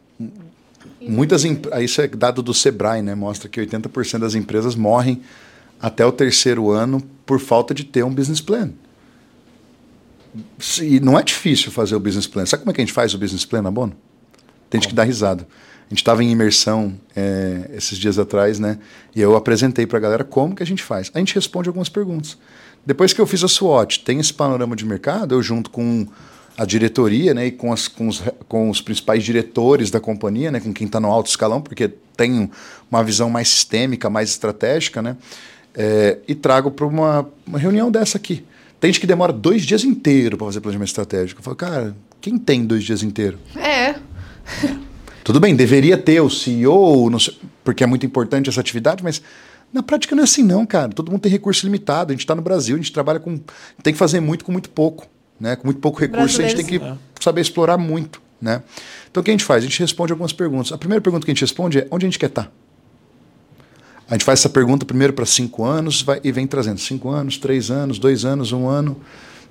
[0.99, 3.15] Muitas isso é dado do Sebrae, né?
[3.15, 5.21] Mostra que 80% das empresas morrem
[5.81, 8.69] até o terceiro ano por falta de ter um business plan.
[10.79, 12.45] E não é difícil fazer o business plan.
[12.45, 13.93] Sabe como é que a gente faz o business plan, Abono?
[14.71, 15.45] Tem gente que dá risada.
[15.85, 18.79] A gente estava em imersão é, esses dias atrás, né?
[19.13, 21.11] E eu apresentei para a galera como que a gente faz.
[21.13, 22.37] A gente responde algumas perguntas.
[22.85, 26.07] Depois que eu fiz a SWOT, tem esse panorama de mercado, eu junto com
[26.57, 30.59] a diretoria, né, e com, as, com, os, com os principais diretores da companhia, né,
[30.59, 32.49] com quem está no alto escalão, porque tem
[32.89, 35.17] uma visão mais sistêmica, mais estratégica, né,
[35.75, 38.45] é, e trago para uma, uma reunião dessa aqui.
[38.79, 41.39] Tem gente que demora dois dias inteiros para fazer planejamento estratégico.
[41.39, 43.39] Eu falo, cara, quem tem dois dias inteiros?
[43.55, 43.95] É.
[45.23, 49.21] Tudo bem, deveria ter o CEO, não sei- porque é muito importante essa atividade, mas
[49.71, 50.89] na prática não é assim não, cara.
[50.89, 52.11] Todo mundo tem recurso limitado.
[52.11, 53.39] A gente está no Brasil, a gente trabalha com...
[53.83, 55.07] Tem que fazer muito com muito pouco.
[55.39, 55.55] Né?
[55.55, 58.21] Com muito pouco recurso, a gente tem que Brasileiros, saber explorar muito.
[58.41, 58.63] Né?
[59.09, 59.63] Então o que a gente faz?
[59.63, 60.71] A gente responde algumas perguntas.
[60.71, 62.51] A primeira pergunta que a gente responde é onde a gente quer estar?
[64.09, 67.37] A gente faz essa pergunta primeiro para cinco anos vai- e vem trazendo cinco anos,
[67.37, 68.99] três anos, dois anos, um ano.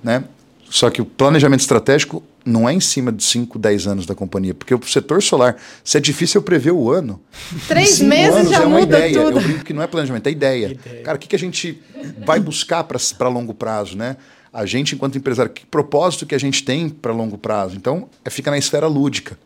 [0.03, 0.23] Né?
[0.71, 4.53] Só que o planejamento estratégico não é em cima de 5, 10 anos da companhia,
[4.53, 7.21] porque o setor solar, se é difícil eu prever o ano,
[7.67, 9.21] Três meses já é uma muda ideia.
[9.21, 9.37] tudo.
[9.37, 10.67] Eu brinco que não é planejamento, é ideia.
[10.67, 11.03] Ideia.
[11.03, 11.77] Cara, o que, que a gente
[12.25, 14.15] vai buscar para longo prazo, né?
[14.53, 17.75] A gente, enquanto empresário, que propósito que a gente tem para longo prazo?
[17.75, 19.37] Então, é, fica na esfera lúdica.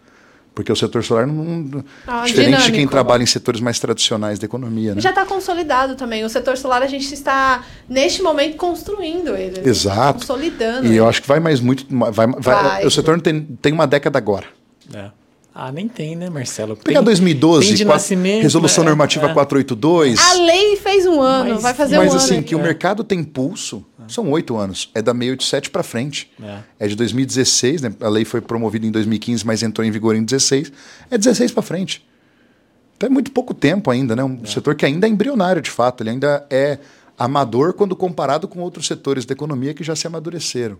[0.56, 1.36] Porque o setor solar não.
[1.43, 2.91] não- Ah, diferente de quem dinâmico.
[2.91, 5.01] trabalha em setores mais tradicionais da economia, né?
[5.01, 6.24] Já está consolidado também.
[6.24, 9.60] O setor solar a gente está, neste momento, construindo ele.
[9.60, 9.68] né?
[9.70, 10.20] Exato.
[10.20, 10.86] Consolidando.
[10.88, 10.95] E ele.
[10.97, 11.86] eu acho que vai mais muito.
[11.89, 12.86] Vai, vai- Vai.
[12.86, 14.45] O setor tem, tem uma década agora.
[14.93, 15.10] é.
[15.58, 16.76] Ah, nem tem, né, Marcelo?
[16.76, 18.89] Pegar Tem- 2012, tem de quatro- nascimento, Resolução né?
[18.89, 19.34] Normativa É.
[19.34, 20.20] 482.
[20.20, 22.43] A lei fez um ano, Mas- vai fazer Mas um assim, ano.
[22.43, 24.89] que o mercado tem pulso, são oito anos.
[24.93, 26.30] É da 687 para frente.
[26.43, 26.58] É.
[26.82, 26.88] É.
[26.89, 27.93] de 2016, né?
[28.01, 30.72] A lei foi promovida em 2015, mas entrou em vigor em 16.
[31.10, 32.06] É 16 para frente.
[32.97, 34.24] Então é muito pouco tempo ainda, né?
[34.26, 36.03] Um setor que ainda é embrionário, de fato.
[36.03, 36.80] Ele ainda é
[37.18, 40.78] amador quando comparado com outros setores da economia que já se amadureceram.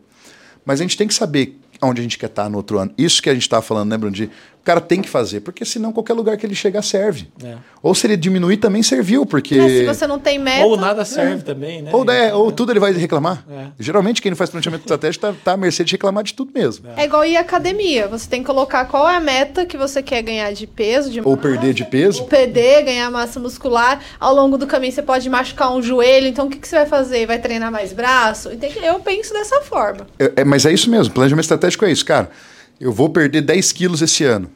[0.66, 2.92] Mas a gente tem que saber onde a gente quer estar no outro ano.
[2.98, 4.16] Isso que a gente estava falando, né, Bruno?
[4.16, 4.30] De,
[4.66, 7.30] cara tem que fazer, porque senão qualquer lugar que ele chegar serve.
[7.44, 7.56] É.
[7.84, 9.58] Ou se ele diminuir, também serviu, porque...
[9.58, 10.66] É, se você não tem meta.
[10.66, 11.92] Ou nada serve também, né?
[11.94, 13.46] Ou, é, ou tudo ele vai reclamar.
[13.50, 13.68] É.
[13.80, 16.88] Geralmente quem não faz planejamento estratégico está tá à mercê de reclamar de tudo mesmo.
[16.98, 18.08] É igual ir à academia.
[18.08, 21.22] Você tem que colocar qual é a meta que você quer ganhar de peso, de
[21.22, 22.24] Ou perder de peso.
[22.24, 24.02] ou PD, ganhar massa muscular.
[24.20, 26.28] Ao longo do caminho você pode machucar um joelho.
[26.28, 27.28] Então o que, que você vai fazer?
[27.28, 28.50] Vai treinar mais braço?
[28.50, 30.08] Eu penso dessa forma.
[30.18, 32.32] É, é, mas é isso mesmo, planejamento estratégico é isso, cara.
[32.80, 34.50] Eu vou perder 10 quilos esse ano.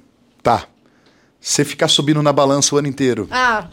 [0.44, 0.68] Tá.
[1.40, 3.28] Você ficar subindo na balança o ano inteiro.
[3.32, 3.70] Ah,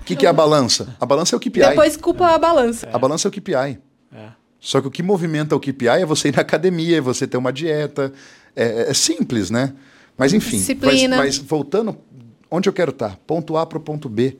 [0.00, 0.96] O que, que é a balança?
[1.00, 1.60] A balança é o KPI.
[1.60, 2.88] depois culpa a balança.
[2.92, 3.78] A balança é o KPI.
[4.12, 4.28] É.
[4.58, 7.36] Só que o que movimenta o KPI é você ir na academia, é você ter
[7.36, 8.12] uma dieta.
[8.56, 9.72] É, é simples, né?
[10.18, 10.56] Mas enfim.
[10.58, 11.16] Disciplina.
[11.16, 11.96] Mas, mas voltando,
[12.50, 13.16] onde eu quero estar?
[13.26, 14.36] Ponto A para o ponto B.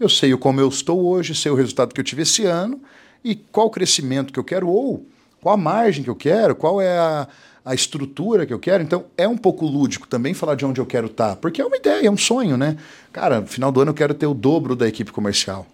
[0.00, 2.80] Eu sei o como eu estou hoje, sei o resultado que eu tive esse ano
[3.24, 5.06] e qual o crescimento que eu quero ou
[5.42, 7.28] qual a margem que eu quero, qual é a,
[7.64, 8.82] a estrutura que eu quero.
[8.82, 11.76] Então é um pouco lúdico também falar de onde eu quero estar, porque é uma
[11.76, 12.76] ideia, é um sonho, né?
[13.12, 15.66] Cara, no final do ano eu quero ter o dobro da equipe comercial.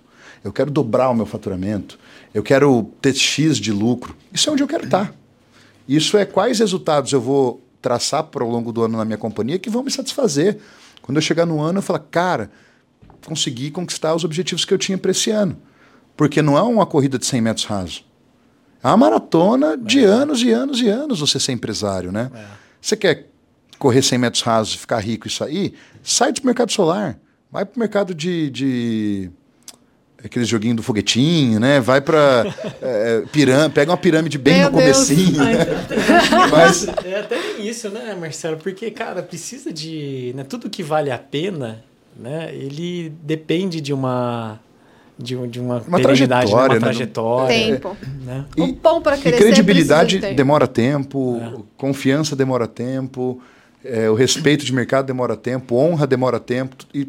[0.43, 1.99] Eu quero dobrar o meu faturamento.
[2.33, 4.17] Eu quero ter X de lucro.
[4.33, 5.13] Isso é onde eu quero estar.
[5.87, 9.59] Isso é quais resultados eu vou traçar para ao longo do ano na minha companhia
[9.59, 10.59] que vão me satisfazer.
[11.03, 12.51] Quando eu chegar no ano, eu falar, cara,
[13.27, 15.57] consegui conquistar os objetivos que eu tinha para esse ano.
[16.17, 18.08] Porque não é uma corrida de 100 metros raso.
[18.83, 22.31] É uma maratona de anos e anos e anos você ser empresário, né?
[22.81, 23.27] Você quer
[23.79, 25.75] correr 100 metros rasos e ficar rico e sair?
[26.03, 27.19] Sai do mercado solar.
[27.51, 29.31] Vai para o mercado de, de
[30.23, 31.81] aquele joguinho do foguetinho, né?
[31.81, 32.45] Vai para
[33.33, 35.67] pirâmide, pega uma pirâmide bem Meu no comecinho, né?
[36.51, 38.59] Mas É até isso, né, Marcelo?
[38.59, 40.33] Porque, cara, precisa de.
[40.35, 41.83] Né, tudo que vale a pena,
[42.17, 42.55] né?
[42.55, 44.61] Ele depende de uma.
[45.19, 46.79] De, de uma, Uma né, trajetória, uma né?
[46.79, 47.49] trajetória.
[47.57, 47.97] Tempo.
[48.25, 48.45] Né?
[48.57, 50.37] O pão para E crescer credibilidade precisa de tempo.
[50.37, 51.53] demora tempo, É.
[51.77, 53.41] confiança demora tempo,
[53.85, 56.77] é, o respeito de mercado demora tempo, honra demora tempo.
[56.95, 57.09] E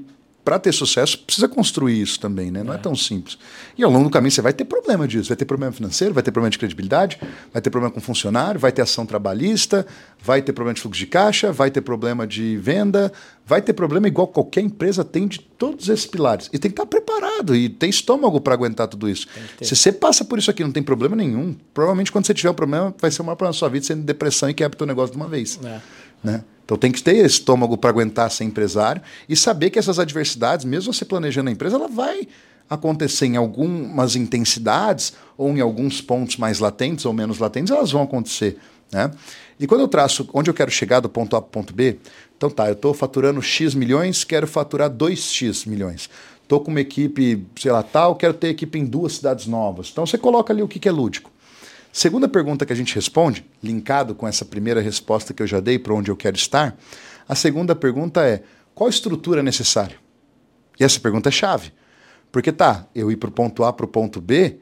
[0.50, 2.64] para ter sucesso, precisa construir isso também, né?
[2.64, 2.78] Não é.
[2.80, 3.38] tão simples.
[3.78, 5.30] E ao longo do caminho você vai ter problema disso.
[5.30, 7.20] Vai ter problema financeiro, vai ter problema de credibilidade,
[7.54, 9.86] vai ter problema com funcionário, vai ter ação trabalhista,
[10.20, 13.14] vai ter problema de fluxo de caixa, vai ter problema de venda,
[13.46, 16.50] vai ter problema igual qualquer empresa tem de todos esses pilares.
[16.52, 19.28] E tem que estar preparado e ter estômago para aguentar tudo isso.
[19.62, 22.56] Se você passa por isso aqui não tem problema nenhum, provavelmente quando você tiver um
[22.56, 24.88] problema, vai ser o maior problema da sua vida, sendo depressão e quebra o teu
[24.88, 25.60] negócio de uma vez.
[25.64, 25.80] É.
[26.24, 26.44] Né?
[26.70, 30.94] Então tem que ter estômago para aguentar ser empresário e saber que essas adversidades, mesmo
[30.94, 32.28] você planejando a empresa, ela vai
[32.70, 38.04] acontecer em algumas intensidades ou em alguns pontos mais latentes ou menos latentes, elas vão
[38.04, 38.60] acontecer.
[38.92, 39.10] Né?
[39.60, 41.98] E quando eu traço onde eu quero chegar do ponto A para o ponto B,
[42.38, 46.08] então tá, eu estou faturando X milhões, quero faturar 2X milhões.
[46.44, 49.90] Estou com uma equipe, sei lá, tal, quero ter equipe em duas cidades novas.
[49.92, 51.32] Então você coloca ali o que, que é lúdico.
[51.92, 55.80] Segunda pergunta que a gente responde, linkado com essa primeira resposta que eu já dei
[55.80, 56.78] para onde eu quero estar,
[57.28, 58.44] a segunda pergunta é:
[58.76, 59.98] qual estrutura é necessária?
[60.80, 61.72] E essa pergunta é chave.
[62.32, 64.60] Porque tá, eu ir para o ponto A para o ponto B,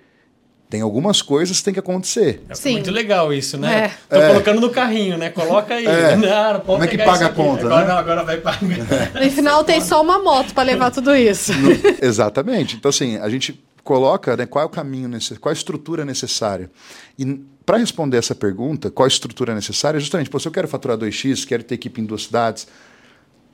[0.70, 2.42] tem algumas coisas que tem que acontecer.
[2.50, 2.74] É Sim.
[2.74, 3.92] muito legal isso, né?
[4.10, 4.20] É.
[4.20, 5.30] Tô colocando no carrinho, né?
[5.30, 5.86] Coloca aí.
[5.86, 6.16] É.
[6.18, 7.88] Não, Como é que paga a conta, Agora, né?
[7.88, 8.62] não, agora vai pagar.
[8.64, 11.54] No final tem só uma moto para levar tudo isso.
[12.02, 12.76] Exatamente.
[12.76, 15.10] Então, assim, a gente coloca né, qual é o caminho,
[15.40, 16.70] qual é a estrutura necessária.
[17.18, 20.98] E para responder essa pergunta, qual a estrutura necessária, justamente, pô, se eu quero faturar
[20.98, 22.68] 2x, quero ter equipe em duas cidades,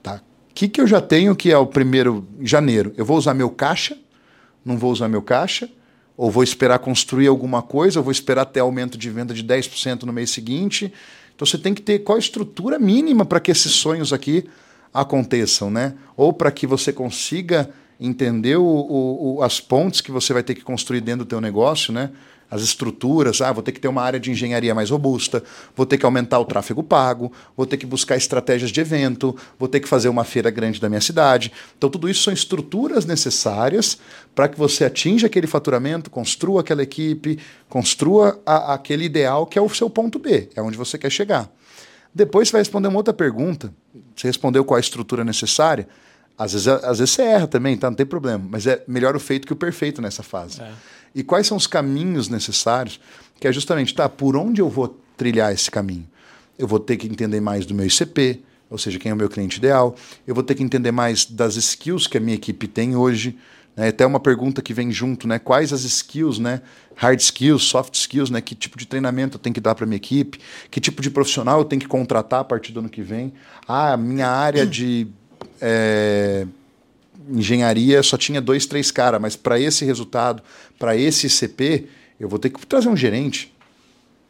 [0.02, 0.20] tá?
[0.50, 2.92] O que, que eu já tenho que é o primeiro janeiro?
[2.96, 3.96] Eu vou usar meu caixa,
[4.64, 5.70] não vou usar meu caixa,
[6.16, 10.02] ou vou esperar construir alguma coisa, ou vou esperar ter aumento de venda de 10%
[10.02, 10.92] no mês seguinte.
[11.34, 14.48] Então você tem que ter qual a estrutura mínima para que esses sonhos aqui
[14.92, 15.94] aconteçam, né?
[16.16, 17.70] Ou para que você consiga
[18.00, 21.40] entender o, o- o- as pontes que você vai ter que construir dentro do teu
[21.40, 22.10] negócio, né?
[22.50, 25.42] As estruturas, ah, vou ter que ter uma área de engenharia mais robusta,
[25.74, 29.68] vou ter que aumentar o tráfego pago, vou ter que buscar estratégias de evento, vou
[29.68, 31.50] ter que fazer uma feira grande da minha cidade.
[31.76, 33.98] Então, tudo isso são estruturas necessárias
[34.34, 37.38] para que você atinja aquele faturamento, construa aquela equipe,
[37.68, 41.50] construa a- aquele ideal que é o seu ponto B, é onde você quer chegar.
[42.14, 43.74] Depois você vai responder uma outra pergunta.
[44.14, 45.88] Você respondeu qual a estrutura necessária.
[46.36, 47.88] Às vezes, às vezes você erra também, tá?
[47.88, 48.44] não tem problema.
[48.50, 50.60] Mas é melhor o feito que o perfeito nessa fase.
[50.60, 50.72] É.
[51.14, 53.00] E quais são os caminhos necessários?
[53.38, 56.08] Que é justamente, tá, por onde eu vou trilhar esse caminho?
[56.58, 59.28] Eu vou ter que entender mais do meu ICP, ou seja, quem é o meu
[59.28, 59.94] cliente ideal.
[60.26, 63.38] Eu vou ter que entender mais das skills que a minha equipe tem hoje.
[63.76, 63.88] Né?
[63.88, 65.38] Até uma pergunta que vem junto, né?
[65.38, 66.62] Quais as skills, né?
[66.96, 68.40] Hard skills, soft skills, né?
[68.40, 70.40] Que tipo de treinamento eu tenho que dar para minha equipe?
[70.70, 73.32] Que tipo de profissional eu tenho que contratar a partir do ano que vem?
[73.66, 75.08] Ah, minha área de
[75.66, 76.46] é,
[77.30, 80.42] engenharia só tinha dois, três caras, mas para esse resultado,
[80.78, 81.88] para esse CP,
[82.20, 83.52] eu vou ter que trazer um gerente.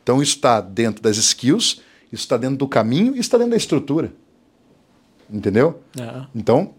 [0.02, 1.80] Então isso está dentro das skills,
[2.12, 4.12] isso está dentro do caminho, isso está dentro da estrutura.
[5.28, 5.80] Entendeu?
[5.98, 6.26] É.
[6.34, 6.74] Então,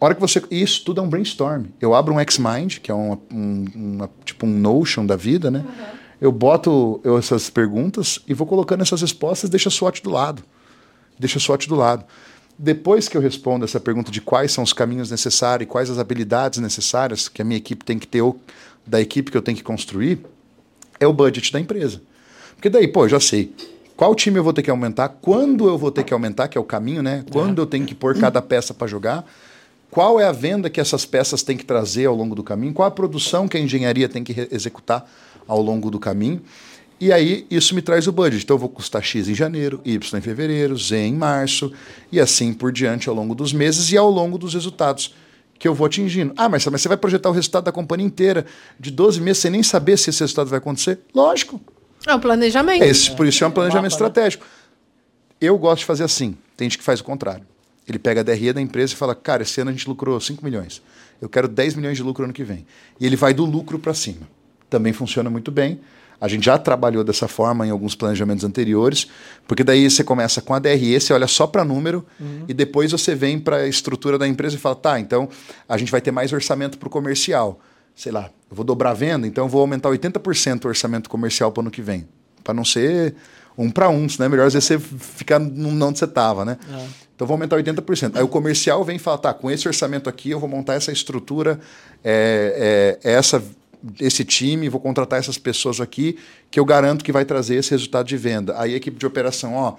[0.00, 0.42] hora que você.
[0.50, 1.66] Isso tudo é um brainstorm.
[1.80, 5.64] Eu abro um X-Mind, que é uma, um, uma, tipo um Notion da vida, né?
[5.66, 5.98] Uhum.
[6.20, 10.42] Eu boto eu, essas perguntas e vou colocando essas respostas, deixa a SWOT do lado.
[11.18, 12.04] Deixa a SWOT do lado.
[12.58, 15.98] Depois que eu respondo essa pergunta de quais são os caminhos necessários e quais as
[15.98, 18.40] habilidades necessárias que a minha equipe tem que ter ou
[18.84, 20.18] da equipe que eu tenho que construir,
[20.98, 22.00] é o budget da empresa.
[22.56, 23.54] Porque daí, pô, eu já sei
[23.96, 26.60] qual time eu vou ter que aumentar, quando eu vou ter que aumentar, que é
[26.60, 27.24] o caminho, né?
[27.32, 27.62] Quando é.
[27.62, 29.24] eu tenho que pôr cada peça para jogar,
[29.90, 32.86] qual é a venda que essas peças têm que trazer ao longo do caminho, qual
[32.86, 35.08] a produção que a engenharia tem que executar
[35.48, 36.40] ao longo do caminho.
[37.00, 38.44] E aí isso me traz o budget.
[38.44, 41.72] Então eu vou custar X em janeiro, Y em fevereiro, Z em março,
[42.10, 45.14] e assim por diante ao longo dos meses e ao longo dos resultados
[45.58, 46.32] que eu vou atingindo.
[46.36, 48.46] Ah, mas, mas você vai projetar o resultado da companhia inteira
[48.78, 51.00] de 12 meses sem nem saber se esse resultado vai acontecer?
[51.14, 51.60] Lógico.
[52.06, 52.82] É um planejamento.
[52.82, 54.46] Esse, por isso é um planejamento estratégico.
[55.40, 56.36] Eu gosto de fazer assim.
[56.56, 57.44] Tem gente que faz o contrário.
[57.88, 60.44] Ele pega a DRE da empresa e fala: Cara, esse ano a gente lucrou 5
[60.44, 60.82] milhões.
[61.20, 62.66] Eu quero 10 milhões de lucro ano que vem.
[63.00, 64.28] E ele vai do lucro para cima.
[64.70, 65.80] Também funciona muito bem.
[66.20, 69.06] A gente já trabalhou dessa forma em alguns planejamentos anteriores,
[69.46, 72.44] porque daí você começa com a DRE, você olha só para número uhum.
[72.48, 75.28] e depois você vem para a estrutura da empresa e fala: tá, então
[75.68, 77.60] a gente vai ter mais orçamento para o comercial.
[77.94, 81.52] Sei lá, eu vou dobrar a venda, então eu vou aumentar 80% o orçamento comercial
[81.52, 82.08] para o ano que vem.
[82.42, 83.14] Para não ser
[83.56, 86.56] um para um, senão é melhor você ficar no não onde você estava, né?
[86.72, 86.86] É.
[87.14, 88.16] Então vou aumentar 80%.
[88.16, 90.92] Aí o comercial vem e fala: tá, com esse orçamento aqui eu vou montar essa
[90.92, 91.58] estrutura,
[92.04, 93.42] é, é, essa
[94.00, 96.18] esse time, vou contratar essas pessoas aqui,
[96.50, 98.58] que eu garanto que vai trazer esse resultado de venda.
[98.58, 99.76] Aí a equipe de operação, ó,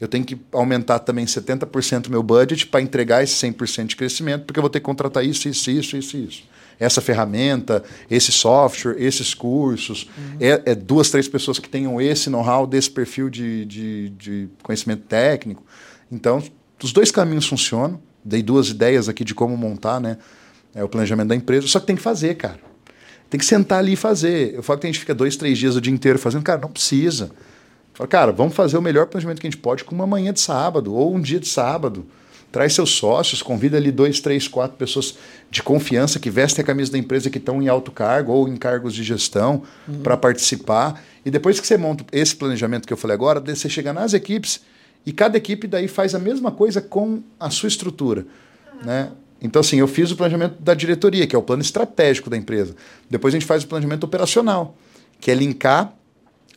[0.00, 4.58] eu tenho que aumentar também 70% meu budget para entregar esse 100% de crescimento, porque
[4.58, 6.42] eu vou ter que contratar isso, isso, isso, isso, isso.
[6.78, 10.36] Essa ferramenta, esse software, esses cursos, uhum.
[10.38, 15.02] é, é, duas, três pessoas que tenham esse know-how, desse perfil de, de, de conhecimento
[15.02, 15.64] técnico.
[16.12, 16.40] Então,
[16.82, 18.00] os dois caminhos funcionam.
[18.24, 20.18] Dei duas ideias aqui de como montar né,
[20.74, 22.67] é, o planejamento da empresa, só que tem que fazer, cara.
[23.30, 24.54] Tem que sentar ali e fazer.
[24.54, 26.42] Eu falo que a gente fica dois, três dias o dia inteiro fazendo.
[26.42, 27.24] Cara, não precisa.
[27.24, 30.32] Eu falo, cara, vamos fazer o melhor planejamento que a gente pode com uma manhã
[30.32, 32.06] de sábado ou um dia de sábado.
[32.50, 35.16] Traz seus sócios, convida ali dois, três, quatro pessoas
[35.50, 38.56] de confiança que vestem a camisa da empresa que estão em alto cargo ou em
[38.56, 40.00] cargos de gestão uhum.
[40.00, 41.02] para participar.
[41.26, 44.62] E depois que você monta esse planejamento que eu falei agora, você chega nas equipes
[45.04, 48.24] e cada equipe daí faz a mesma coisa com a sua estrutura.
[48.82, 49.10] Né?
[49.40, 52.74] Então, assim, eu fiz o planejamento da diretoria, que é o plano estratégico da empresa.
[53.08, 54.76] Depois a gente faz o planejamento operacional,
[55.20, 55.94] que é linkar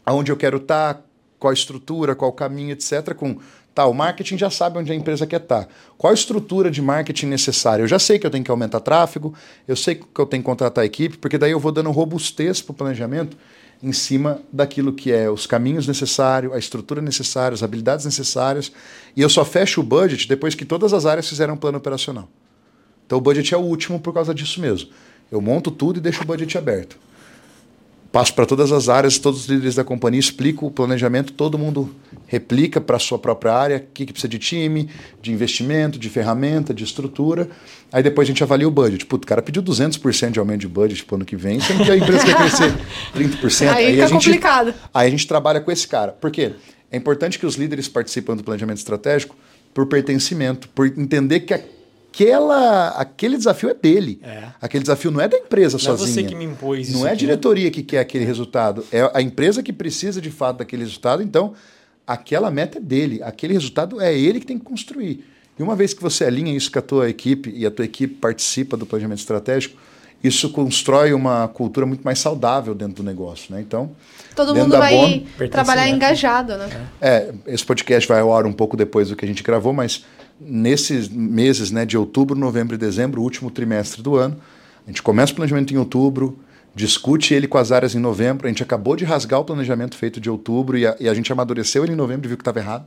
[0.06, 1.02] aonde eu quero estar, tá,
[1.40, 3.38] qual a estrutura, qual o caminho, etc., com
[3.74, 5.64] Tá, o marketing já sabe onde a empresa quer estar.
[5.64, 5.70] Tá.
[5.98, 7.82] Qual a estrutura de marketing necessária?
[7.84, 9.34] Eu já sei que eu tenho que aumentar tráfego,
[9.66, 12.62] eu sei que eu tenho que contratar a equipe, porque daí eu vou dando robustez
[12.62, 13.38] para o planejamento
[13.82, 18.74] em cima daquilo que é os caminhos necessários, a estrutura necessária, as habilidades necessárias.
[19.16, 22.28] E eu só fecho o budget depois que todas as áreas fizeram um plano operacional.
[23.12, 24.90] Então o budget é o último por causa disso mesmo.
[25.30, 26.98] Eu monto tudo e deixo o budget aberto.
[28.10, 31.94] Passo para todas as áreas, todos os líderes da companhia, explico o planejamento, todo mundo
[32.26, 34.90] replica para a sua própria área, o que, que precisa de time,
[35.22, 37.50] de investimento, de ferramenta, de estrutura.
[37.92, 39.06] Aí depois a gente avalia o budget.
[39.06, 41.84] Puto, o cara pediu 200% de aumento de budget para o ano que vem, sendo
[41.84, 42.74] que a empresa quer crescer
[43.14, 43.68] 30%.
[43.68, 44.74] Aí, aí fica a gente, complicado.
[44.94, 46.14] Aí a gente trabalha com esse cara.
[46.14, 46.54] Por quê?
[46.90, 49.36] É importante que os líderes participem do planejamento estratégico
[49.74, 51.60] por pertencimento, por entender que a
[52.12, 54.20] aquela, aquele desafio é dele.
[54.22, 54.44] É.
[54.62, 55.98] Aquele desafio não é da empresa não sozinha.
[55.98, 57.00] Não é você que me impôs isso.
[57.00, 57.72] Não é a diretoria né?
[57.72, 58.86] que quer aquele resultado.
[58.92, 61.24] É a empresa que precisa de fato daquele resultado.
[61.24, 61.54] Então,
[62.06, 63.24] aquela meta é dele.
[63.24, 65.26] Aquele resultado é ele que tem que construir.
[65.58, 68.16] E uma vez que você alinha isso com a tua equipe e a tua equipe
[68.16, 69.78] participa do planejamento estratégico,
[70.24, 73.60] isso constrói uma cultura muito mais saudável dentro do negócio, né?
[73.60, 73.92] Então,
[74.36, 76.70] todo mundo vai trabalhar engajado, né?
[77.02, 80.06] É, esse podcast vai ao ar um pouco depois do que a gente gravou, mas
[80.44, 84.38] nesses meses né, de outubro, novembro e dezembro, o último trimestre do ano.
[84.86, 86.40] A gente começa o planejamento em outubro,
[86.76, 88.48] discute ele com as áreas em novembro.
[88.48, 91.32] A gente acabou de rasgar o planejamento feito de outubro e a, e a gente
[91.32, 92.86] amadureceu ele em novembro e viu que estava errado.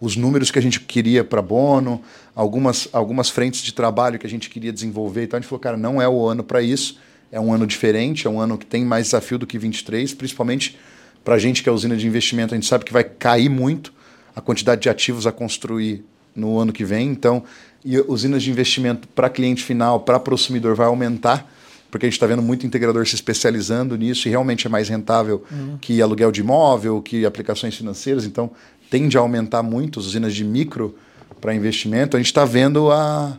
[0.00, 2.00] Os números que a gente queria para bono,
[2.34, 5.24] algumas, algumas frentes de trabalho que a gente queria desenvolver.
[5.24, 6.98] Então a gente falou, cara, não é o ano para isso.
[7.32, 10.78] É um ano diferente, é um ano que tem mais desafio do que 23, principalmente
[11.24, 12.54] para a gente que é usina de investimento.
[12.54, 13.92] A gente sabe que vai cair muito
[14.36, 17.08] a quantidade de ativos a construir no ano que vem.
[17.08, 17.42] Então,
[17.84, 21.50] e usinas de investimento para cliente final, para consumidor, vai aumentar,
[21.90, 25.44] porque a gente está vendo muito integrador se especializando nisso e realmente é mais rentável
[25.50, 25.78] uhum.
[25.80, 28.24] que aluguel de imóvel, que aplicações financeiras.
[28.24, 28.50] Então,
[28.90, 30.94] tende a aumentar muito as usinas de micro
[31.40, 32.16] para investimento.
[32.16, 33.36] A gente está vendo a,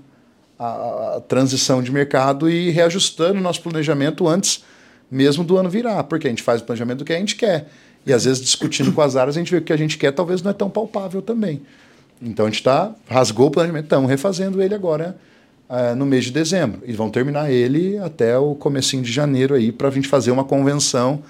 [0.60, 0.66] a,
[1.16, 4.64] a, transição de mercado e reajustando o nosso planejamento antes
[5.10, 7.70] mesmo do ano virar, porque a gente faz o planejamento do que a gente quer.
[8.06, 9.98] E às vezes discutindo com as áreas, a gente vê que o que a gente
[9.98, 11.62] quer talvez não é tão palpável também.
[12.22, 15.16] Então a gente está, rasgou o planejamento, estamos refazendo ele agora
[15.70, 16.82] uh, no mês de dezembro.
[16.86, 20.44] E vão terminar ele até o comecinho de janeiro aí para a gente fazer uma
[20.44, 21.22] convenção,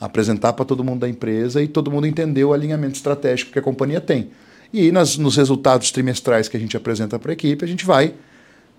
[0.00, 3.62] apresentar para todo mundo da empresa e todo mundo entender o alinhamento estratégico que a
[3.62, 4.30] companhia tem.
[4.72, 8.14] E nas, nos resultados trimestrais que a gente apresenta para a equipe, a gente vai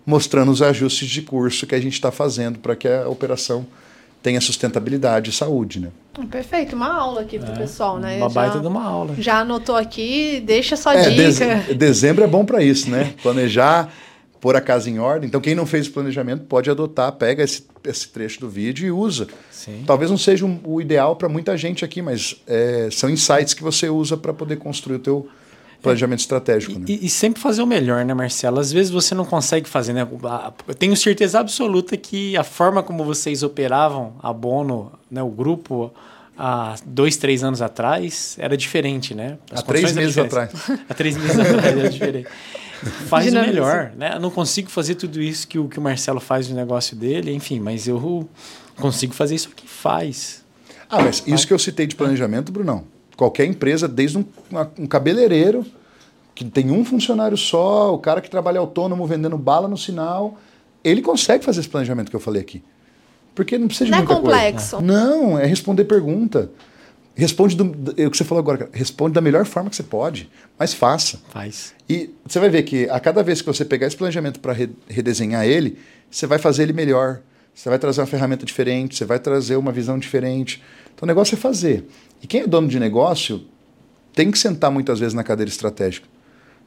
[0.06, 3.66] mostrando os ajustes de curso que a gente está fazendo para que a operação
[4.24, 5.90] tenha sustentabilidade e saúde, né?
[6.32, 8.18] Perfeito, uma aula aqui para o é, pessoal, né?
[8.18, 9.16] Uma já, baita de uma aula.
[9.20, 11.74] Já anotou aqui, deixa sua é, dica.
[11.76, 13.14] dezembro é bom para isso, né?
[13.22, 13.92] Planejar,
[14.40, 15.28] pôr a casa em ordem.
[15.28, 18.92] Então, quem não fez o planejamento pode adotar, pega esse, esse trecho do vídeo e
[18.92, 19.28] usa.
[19.52, 19.84] Sim.
[19.86, 23.62] Talvez não seja um, o ideal para muita gente aqui, mas é, são insights que
[23.62, 25.28] você usa para poder construir o teu
[25.84, 26.80] planejamento estratégico.
[26.80, 26.86] Né?
[26.88, 28.60] E, e, sempre fazer o melhor, né, Marcelo?
[28.60, 30.08] Às vezes você não consegue fazer, né?
[30.68, 35.92] Eu tenho certeza absoluta que a forma como vocês operavam a Bono, né, o grupo,
[36.38, 39.38] há dois, três anos atrás, era diferente, né?
[39.52, 40.52] As há três meses atrás.
[40.90, 42.30] há três meses atrás era diferente.
[43.08, 44.16] Faz o melhor, né?
[44.16, 47.34] Eu não consigo fazer tudo isso que o, que o Marcelo faz no negócio dele,
[47.34, 48.28] enfim, mas eu
[48.76, 50.44] consigo fazer isso que faz.
[50.90, 52.84] Ah, mas isso que eu citei de planejamento, Brunão,
[53.24, 54.26] qualquer empresa, desde um,
[54.78, 55.66] um cabeleireiro
[56.36, 60.38] que tem um funcionário só, o cara que trabalha autônomo vendendo bala no sinal,
[60.84, 62.62] ele consegue fazer esse planejamento que eu falei aqui.
[63.34, 64.78] Porque não precisa de não é muita é complexo.
[64.78, 64.86] Coisa.
[64.86, 66.52] Não, é responder pergunta.
[67.16, 70.30] Responde do, é o que você falou agora, responde da melhor forma que você pode,
[70.58, 71.20] mas faça.
[71.30, 71.74] Faz.
[71.88, 74.56] E você vai ver que a cada vez que você pegar esse planejamento para
[74.88, 75.78] redesenhar ele,
[76.10, 77.22] você vai fazer ele melhor.
[77.54, 80.62] Você vai trazer uma ferramenta diferente, você vai trazer uma visão diferente.
[80.96, 81.86] Então o negócio é fazer.
[82.22, 83.46] E quem é dono de negócio
[84.14, 86.08] tem que sentar muitas vezes na cadeira estratégica.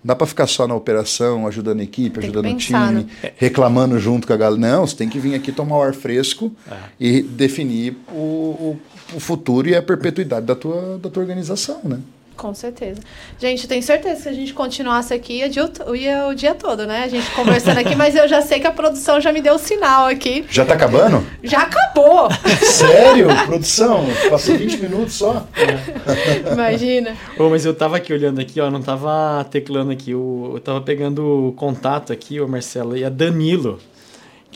[0.05, 3.07] Não dá para ficar só na operação, ajudando a equipe, tem ajudando o time, né?
[3.37, 4.61] reclamando junto com a galera.
[4.61, 6.75] Não, você tem que vir aqui tomar o ar fresco é.
[7.01, 8.81] e definir o, o,
[9.15, 11.99] o, futuro e a perpetuidade da tua, da tua organização, né?
[12.37, 13.01] Com certeza.
[13.39, 15.51] Gente, tenho certeza que se a gente continuasse aqui, ia,
[15.95, 17.05] ia o dia todo, né?
[17.05, 19.59] A gente conversando aqui, mas eu já sei que a produção já me deu o
[19.59, 20.45] sinal aqui.
[20.51, 21.25] Já tá acabando?
[21.43, 22.29] Já acabou!
[22.61, 23.29] Sério?
[23.47, 24.05] produção?
[24.29, 25.47] Passou 20 minutos só?
[25.57, 26.53] É.
[26.53, 27.17] Imagina.
[27.39, 30.81] Oh, mas eu tava aqui olhando aqui, ó, não tava teclando aqui, eu, eu tava
[30.81, 33.79] pegando o contato aqui, o Marcelo, e a Danilo.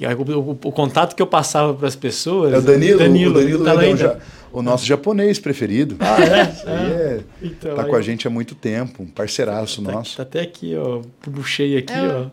[0.01, 2.55] O, o, o, contato que eu passava para as pessoas.
[2.55, 2.99] É o Danilo.
[2.99, 4.21] Danilo, o Danilo tá ainda.
[4.53, 5.97] O nosso japonês preferido.
[6.01, 6.71] Ah, é?
[6.71, 7.21] é.
[7.43, 7.89] Então, tá aí...
[7.89, 10.17] com a gente há muito tempo, um parceiraço tá, nosso.
[10.17, 11.03] Tá até aqui, ó.
[11.21, 12.29] Puxei aqui, é.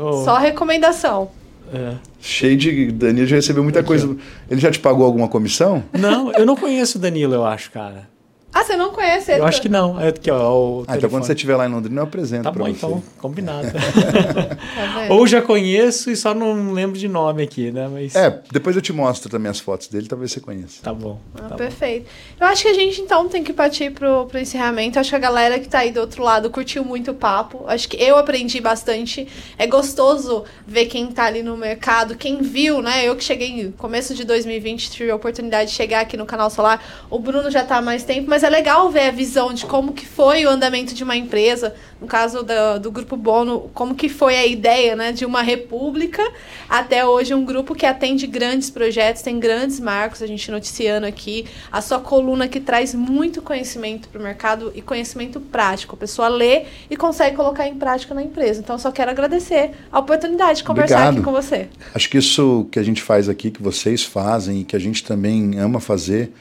[0.00, 0.24] ó.
[0.24, 1.30] Só recomendação.
[1.72, 1.94] É.
[2.20, 2.92] Cheio de.
[2.92, 4.16] Danilo já recebeu muita coisa.
[4.50, 5.84] Ele já te pagou alguma comissão?
[5.92, 8.08] Não, eu não conheço o Danilo, eu acho, cara.
[8.52, 9.40] Ah, você não conhece ele?
[9.40, 10.00] Eu acho que não.
[10.00, 12.64] É aqui, ó, ah, então quando você estiver lá em Londrina, eu apresento Tá bom,
[12.64, 12.70] você.
[12.70, 13.02] então.
[13.18, 13.68] Combinado.
[13.70, 17.88] tá Ou já conheço e só não lembro de nome aqui, né?
[17.92, 18.16] Mas...
[18.16, 20.82] É, depois eu te mostro também as fotos dele, talvez você conheça.
[20.82, 21.20] Tá bom.
[21.34, 22.04] Ah, tá perfeito.
[22.38, 22.44] Bom.
[22.44, 24.98] Eu acho que a gente, então, tem que partir pro, pro encerramento.
[24.98, 27.64] Acho que a galera que tá aí do outro lado curtiu muito o papo.
[27.66, 29.28] Acho que eu aprendi bastante.
[29.58, 33.06] É gostoso ver quem tá ali no mercado, quem viu, né?
[33.06, 36.50] Eu que cheguei no começo de 2020, tive a oportunidade de chegar aqui no Canal
[36.50, 36.82] Solar.
[37.10, 39.92] O Bruno já tá há mais tempo, mas é legal ver a visão de como
[39.92, 44.08] que foi o andamento de uma empresa, no caso do, do Grupo Bono, como que
[44.08, 46.22] foi a ideia né, de uma república,
[46.68, 51.46] até hoje um grupo que atende grandes projetos, tem grandes marcos, a gente noticiando aqui,
[51.72, 55.94] a sua coluna que traz muito conhecimento para o mercado e conhecimento prático.
[55.94, 58.60] A pessoa lê e consegue colocar em prática na empresa.
[58.60, 61.14] Então, só quero agradecer a oportunidade de conversar Obrigado.
[61.16, 61.68] aqui com você.
[61.94, 65.02] Acho que isso que a gente faz aqui, que vocês fazem e que a gente
[65.04, 66.32] também ama fazer,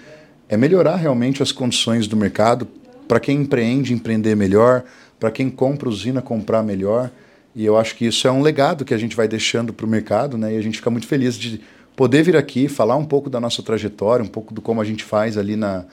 [0.49, 2.67] é melhorar realmente as condições do mercado
[3.07, 4.83] para quem empreende, empreender melhor,
[5.19, 7.11] para quem compra usina, comprar melhor.
[7.55, 9.89] E eu acho que isso é um legado que a gente vai deixando para o
[9.89, 10.53] mercado, né?
[10.53, 11.61] E a gente fica muito feliz de
[11.95, 15.03] poder vir aqui, falar um pouco da nossa trajetória, um pouco do como a gente
[15.03, 15.85] faz ali na,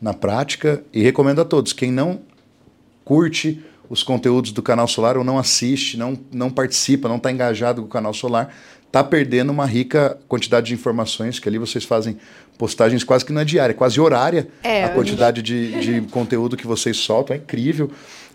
[0.00, 0.82] na prática.
[0.92, 2.20] E recomendo a todos, quem não
[3.04, 7.82] curte os conteúdos do canal Solar ou não assiste, não, não participa, não está engajado
[7.82, 8.54] com o canal Solar,
[8.86, 12.16] está perdendo uma rica quantidade de informações que ali vocês fazem
[12.56, 16.96] postagens quase que na diária, quase horária é, a quantidade de, de conteúdo que vocês
[16.96, 17.90] soltam, é incrível.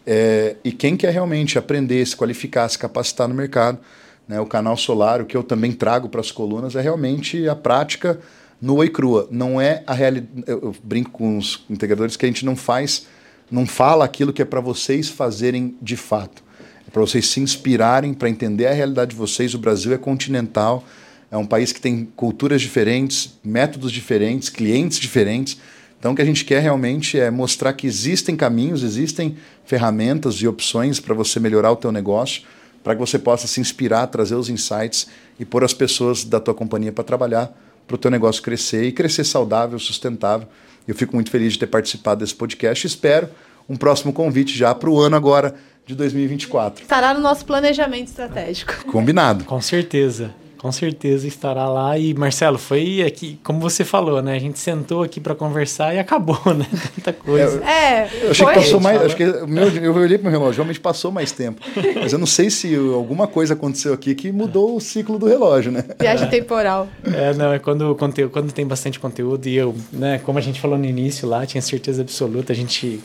[0.05, 3.79] É, e quem quer realmente aprender, se qualificar, se capacitar no mercado,
[4.27, 7.55] né, o canal Solar, o que eu também trago para as colunas, é realmente a
[7.55, 8.19] prática
[8.61, 9.27] nua e crua.
[9.31, 10.43] Não é a realidade.
[10.45, 13.07] Eu, eu brinco com os integradores que a gente não faz,
[13.51, 16.43] não fala aquilo que é para vocês fazerem de fato.
[16.87, 19.53] é para vocês se inspirarem, para entender a realidade de vocês.
[19.53, 20.83] O Brasil é continental,
[21.31, 25.57] é um país que tem culturas diferentes, métodos diferentes, clientes diferentes.
[25.99, 29.35] Então, o que a gente quer realmente é mostrar que existem caminhos, existem
[29.65, 32.43] ferramentas e opções para você melhorar o teu negócio,
[32.83, 35.07] para que você possa se inspirar, trazer os insights
[35.39, 37.53] e pôr as pessoas da tua companhia para trabalhar
[37.89, 40.47] para o teu negócio crescer e crescer saudável, sustentável.
[40.89, 42.87] Eu fico muito feliz de ter participado desse podcast.
[42.87, 43.29] Espero
[43.69, 45.53] um próximo convite já para o ano agora
[45.85, 46.81] de 2024.
[46.81, 48.85] Estará no nosso planejamento estratégico.
[48.85, 49.45] Combinado.
[49.45, 50.33] Com certeza.
[50.59, 51.97] Com certeza estará lá.
[51.97, 54.35] E Marcelo, foi aqui, como você falou, né?
[54.35, 56.67] A gente sentou aqui para conversar e acabou, né?
[56.95, 57.63] Tanta coisa.
[57.63, 58.53] É, eu achei foi.
[58.53, 59.01] que passou mais.
[59.01, 61.61] Acho que meu, eu olhei para o relógio, realmente passou mais tempo.
[61.95, 65.71] Mas eu não sei se alguma coisa aconteceu aqui que mudou o ciclo do relógio,
[65.71, 65.85] né?
[65.97, 66.89] Viagem temporal.
[67.05, 70.77] É, não, é quando, quando tem bastante conteúdo e eu, né, como a gente falou
[70.77, 73.01] no início lá, tinha certeza absoluta, a gente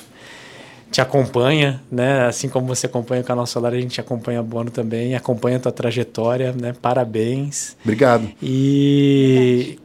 [0.95, 2.25] te acompanha, né?
[2.25, 5.61] Assim como você acompanha o canal Solar, a gente acompanha a Bono também, acompanha a
[5.61, 6.73] tua trajetória, né?
[6.81, 7.77] Parabéns.
[7.83, 8.31] Obrigado.
[8.41, 9.77] E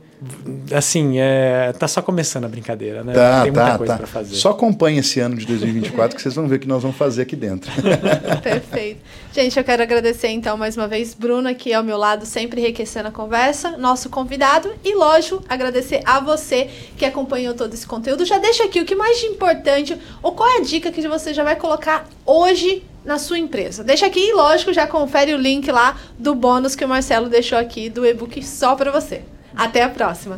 [0.75, 3.13] assim, é, tá só começando a brincadeira, né?
[3.13, 4.07] Tá, Tem muita tá, coisa tá.
[4.07, 4.35] fazer.
[4.35, 7.21] Só acompanhe esse ano de 2024 que vocês vão ver o que nós vamos fazer
[7.21, 7.71] aqui dentro.
[8.43, 9.01] Perfeito.
[9.31, 13.07] Gente, eu quero agradecer então mais uma vez Bruno aqui ao meu lado, sempre enriquecendo
[13.07, 18.25] a conversa, nosso convidado e lógico, agradecer a você que acompanhou todo esse conteúdo.
[18.25, 21.33] Já deixa aqui o que mais de importante ou qual é a dica que você
[21.33, 23.83] já vai colocar hoje na sua empresa.
[23.83, 27.57] Deixa aqui e lógico, já confere o link lá do bônus que o Marcelo deixou
[27.57, 29.21] aqui do e-book só para você.
[29.55, 30.37] Até a próxima!